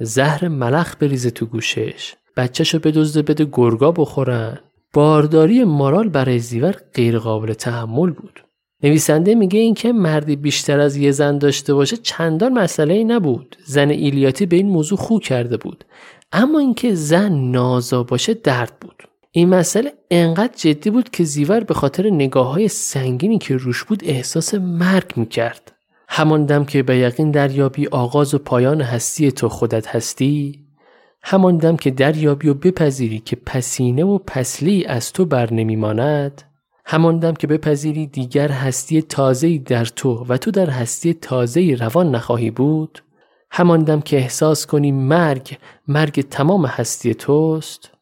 زهر 0.00 0.48
ملخ 0.48 0.96
بریزه 0.96 1.30
تو 1.30 1.46
گوشش 1.46 2.14
بچهشو 2.36 2.78
بدزده 2.78 3.22
بده 3.22 3.48
گرگا 3.52 3.92
بخورن 3.92 4.58
بارداری 4.92 5.64
مارال 5.64 6.08
برای 6.08 6.38
زیور 6.38 6.76
غیرقابل 6.94 7.52
تحمل 7.52 8.10
بود. 8.10 8.44
نویسنده 8.82 9.34
میگه 9.34 9.60
اینکه 9.60 9.92
مردی 9.92 10.36
بیشتر 10.36 10.80
از 10.80 10.96
یه 10.96 11.10
زن 11.10 11.38
داشته 11.38 11.74
باشه 11.74 11.96
چندان 11.96 12.52
مسئله 12.52 12.94
ای 12.94 13.04
نبود. 13.04 13.56
زن 13.64 13.90
ایلیاتی 13.90 14.46
به 14.46 14.56
این 14.56 14.68
موضوع 14.68 14.98
خو 14.98 15.18
کرده 15.18 15.56
بود. 15.56 15.84
اما 16.32 16.58
اینکه 16.58 16.94
زن 16.94 17.32
نازا 17.32 18.02
باشه 18.02 18.34
درد 18.34 18.72
بود. 18.80 19.02
این 19.36 19.48
مسئله 19.48 19.92
انقدر 20.10 20.52
جدی 20.56 20.90
بود 20.90 21.10
که 21.10 21.24
زیور 21.24 21.60
به 21.60 21.74
خاطر 21.74 22.10
نگاه 22.10 22.52
های 22.52 22.68
سنگینی 22.68 23.38
که 23.38 23.56
روش 23.56 23.84
بود 23.84 24.02
احساس 24.04 24.54
مرگ 24.54 25.12
می‌کرد. 25.16 25.72
همان 26.08 26.46
دم 26.46 26.64
که 26.64 26.82
به 26.82 26.96
یقین 26.96 27.30
دریابی 27.30 27.86
آغاز 27.86 28.34
و 28.34 28.38
پایان 28.38 28.80
هستی 28.80 29.32
تو 29.32 29.48
خودت 29.48 29.86
هستی 29.86 30.64
همان 31.22 31.56
دم 31.56 31.76
که 31.76 31.90
دریابی 31.90 32.48
و 32.48 32.54
بپذیری 32.54 33.18
که 33.18 33.36
پسینه 33.36 34.04
و 34.04 34.18
پسلی 34.18 34.84
از 34.84 35.12
تو 35.12 35.24
بر 35.24 35.52
نمیماند 35.52 36.42
همان 36.86 37.18
دم 37.18 37.34
که 37.34 37.46
بپذیری 37.46 38.06
دیگر 38.06 38.48
هستی 38.48 39.02
تازه‌ای 39.02 39.58
در 39.58 39.84
تو 39.84 40.26
و 40.28 40.36
تو 40.36 40.50
در 40.50 40.70
هستی 40.70 41.14
تازه‌ای 41.14 41.76
روان 41.76 42.14
نخواهی 42.14 42.50
بود 42.50 43.02
همان 43.50 43.84
دم 43.84 44.00
که 44.00 44.16
احساس 44.16 44.66
کنی 44.66 44.92
مرگ 44.92 45.56
مرگ 45.88 46.20
تمام 46.20 46.66
هستی 46.66 47.14
توست. 47.14 47.95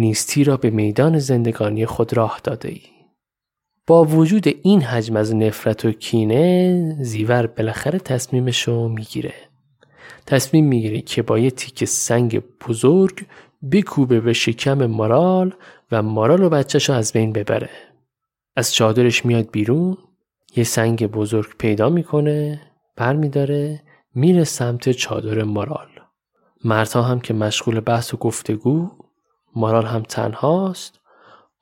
نیستی 0.00 0.44
را 0.44 0.56
به 0.56 0.70
میدان 0.70 1.18
زندگانی 1.18 1.86
خود 1.86 2.16
راه 2.16 2.40
داده 2.44 2.68
ای. 2.68 2.82
با 3.86 4.04
وجود 4.04 4.44
این 4.62 4.82
حجم 4.82 5.16
از 5.16 5.34
نفرت 5.34 5.84
و 5.84 5.92
کینه 5.92 6.96
زیور 7.00 7.46
بالاخره 7.46 7.98
تصمیمش 7.98 8.62
رو 8.62 8.88
می‌گیره. 8.88 9.34
تصمیم 10.26 10.66
می‌گیره 10.66 11.00
که 11.00 11.22
با 11.22 11.38
یه 11.38 11.50
تیک 11.50 11.84
سنگ 11.84 12.42
بزرگ 12.68 13.26
بکوبه 13.72 14.20
به 14.20 14.32
شکم 14.32 14.86
مارال 14.86 15.54
و 15.92 16.02
مارال 16.02 16.42
و 16.42 16.48
بچهش 16.48 16.88
رو 16.88 16.94
از 16.94 17.12
بین 17.12 17.32
ببره. 17.32 17.70
از 18.56 18.74
چادرش 18.74 19.26
میاد 19.26 19.50
بیرون 19.50 19.96
یه 20.56 20.64
سنگ 20.64 21.06
بزرگ 21.06 21.50
پیدا 21.58 21.88
می‌کنه 21.88 22.60
برمیداره 22.96 23.82
میره 24.14 24.44
سمت 24.44 24.90
چادر 24.90 25.42
مارال. 25.42 25.88
مردها 26.64 27.02
هم 27.02 27.20
که 27.20 27.34
مشغول 27.34 27.80
بحث 27.80 28.14
و 28.14 28.16
گفتگو 28.16 28.90
مارال 29.56 29.86
هم 29.86 30.02
تنهاست. 30.02 31.00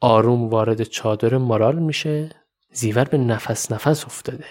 آروم 0.01 0.49
وارد 0.49 0.83
چادر 0.83 1.37
مارال 1.37 1.79
میشه. 1.79 2.31
زیور 2.73 3.05
به 3.05 3.19
نفس 3.19 3.73
نفس 3.73 4.05
افتاده. 4.05 4.45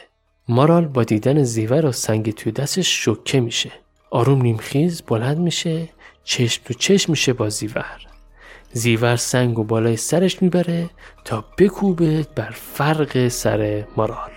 مارال 0.48 0.88
با 0.88 1.04
دیدن 1.04 1.44
زیور 1.44 1.86
و 1.86 1.92
سنگ 1.92 2.32
توی 2.32 2.52
دستش 2.52 3.06
شکه 3.06 3.40
میشه. 3.40 3.72
آروم 4.12 4.42
نیمخیز 4.42 5.02
بلند 5.02 5.38
میشه. 5.38 5.90
چشم 6.24 6.62
تو 6.66 6.74
چشم 6.74 7.12
میشه 7.12 7.34
با 7.34 7.50
زیور. 7.50 8.08
زیور 8.72 9.16
سنگ 9.16 9.60
و 9.60 9.64
بالای 9.64 9.98
سرش 9.98 10.42
می‌بره 10.42 10.90
تا 11.26 11.46
بکوبه 11.58 12.26
بر 12.36 12.50
فرق 12.50 13.28
سر 13.28 13.86
مارال. 13.98 14.37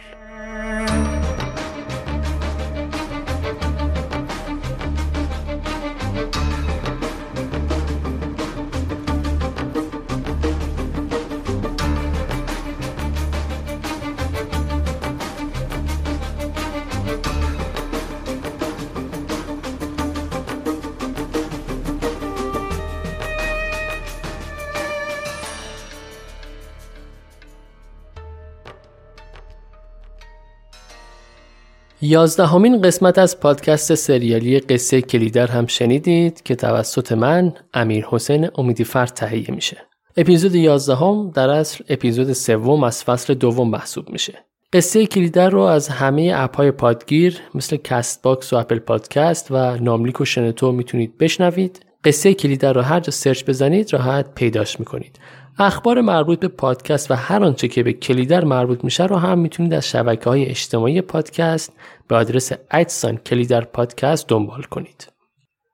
یازدهمین 32.02 32.82
قسمت 32.82 33.18
از 33.18 33.40
پادکست 33.40 33.94
سریالی 33.94 34.60
قصه 34.60 35.02
کلیدر 35.02 35.46
هم 35.46 35.66
شنیدید 35.66 36.42
که 36.42 36.54
توسط 36.54 37.12
من 37.12 37.52
امیر 37.74 38.06
حسین 38.10 38.48
امیدیفر 38.54 39.06
تهیه 39.06 39.50
میشه. 39.50 39.76
اپیزود 40.16 40.54
یازدهم 40.54 41.30
در 41.30 41.50
اصل 41.50 41.84
اپیزود 41.88 42.32
سوم 42.32 42.84
از 42.84 43.04
فصل 43.04 43.34
دوم 43.34 43.70
محسوب 43.70 44.10
میشه. 44.10 44.34
قصه 44.72 45.06
کلیدر 45.06 45.50
رو 45.50 45.60
از 45.60 45.88
همه 45.88 46.32
app 46.34 46.56
های 46.56 46.70
پادگیر 46.70 47.38
مثل 47.54 47.76
Castbox 47.76 48.52
و 48.52 48.56
Apple 48.56 48.78
Podcast 48.78 49.46
و 49.50 49.76
ناملیک 49.76 50.20
و 50.20 50.24
شنتو 50.24 50.72
می‌تونید 50.72 51.18
بشنوید. 51.18 51.86
قصه 52.04 52.34
کلیدر 52.34 52.72
رو 52.72 52.80
هر 52.80 53.00
جا 53.00 53.10
search 53.10 53.44
بزنید 53.44 53.92
راحت 53.92 54.34
پیداش 54.34 54.80
می‌کنید. 54.80 55.18
اخبار 55.62 56.00
مربوط 56.00 56.40
به 56.40 56.48
پادکست 56.48 57.10
و 57.10 57.14
هر 57.14 57.44
آنچه 57.44 57.68
که 57.68 57.82
به 57.82 57.92
کلیدر 57.92 58.44
مربوط 58.44 58.84
میشه 58.84 59.06
رو 59.06 59.16
هم 59.16 59.38
می‌تونید 59.38 59.74
از 59.74 59.88
شبکه 59.88 60.30
های 60.30 60.46
اجتماعی 60.46 61.00
پادکست 61.00 61.72
به 62.08 62.16
آدرس 62.16 62.52
ادسان 62.70 63.16
کلیدر 63.16 63.60
پادکست 63.60 64.28
دنبال 64.28 64.62
کنید. 64.62 65.08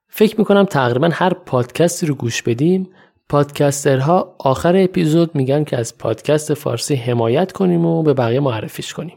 فکر 0.08 0.38
می‌کنم 0.38 0.64
تقریبا 0.64 1.10
هر 1.12 1.34
پادکستی 1.34 2.06
رو 2.06 2.14
گوش 2.14 2.42
بدیم 2.42 2.88
پادکسترها 3.28 4.34
آخر 4.38 4.76
اپیزود 4.76 5.34
میگن 5.34 5.64
که 5.64 5.76
از 5.76 5.98
پادکست 5.98 6.54
فارسی 6.54 6.94
حمایت 6.94 7.52
کنیم 7.52 7.86
و 7.86 8.02
به 8.02 8.14
بقیه 8.14 8.40
معرفیش 8.40 8.94
کنیم. 8.94 9.16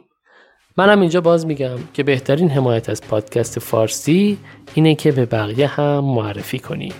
منم 0.77 1.01
اینجا 1.01 1.21
باز 1.21 1.45
میگم 1.45 1.77
که 1.93 2.03
بهترین 2.03 2.49
حمایت 2.49 2.89
از 2.89 3.01
پادکست 3.01 3.59
فارسی 3.59 4.37
اینه 4.73 4.95
که 4.95 5.11
به 5.11 5.25
بقیه 5.25 5.67
هم 5.67 5.99
معرفی 5.99 6.59
کنیم. 6.59 6.93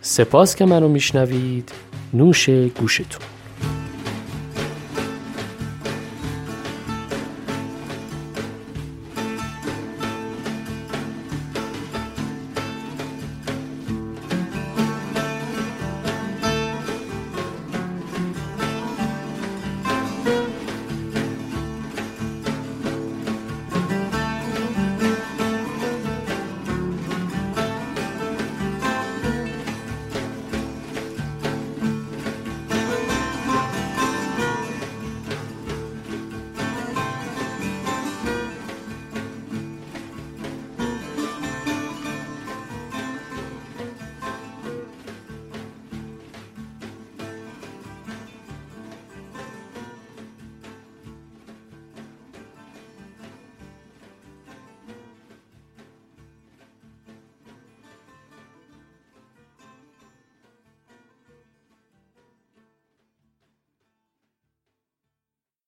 سپاس 0.00 0.56
که 0.56 0.64
منو 0.64 0.88
میشنوید 0.88 1.72
نوش 2.14 2.50
گوشتون 2.50 3.37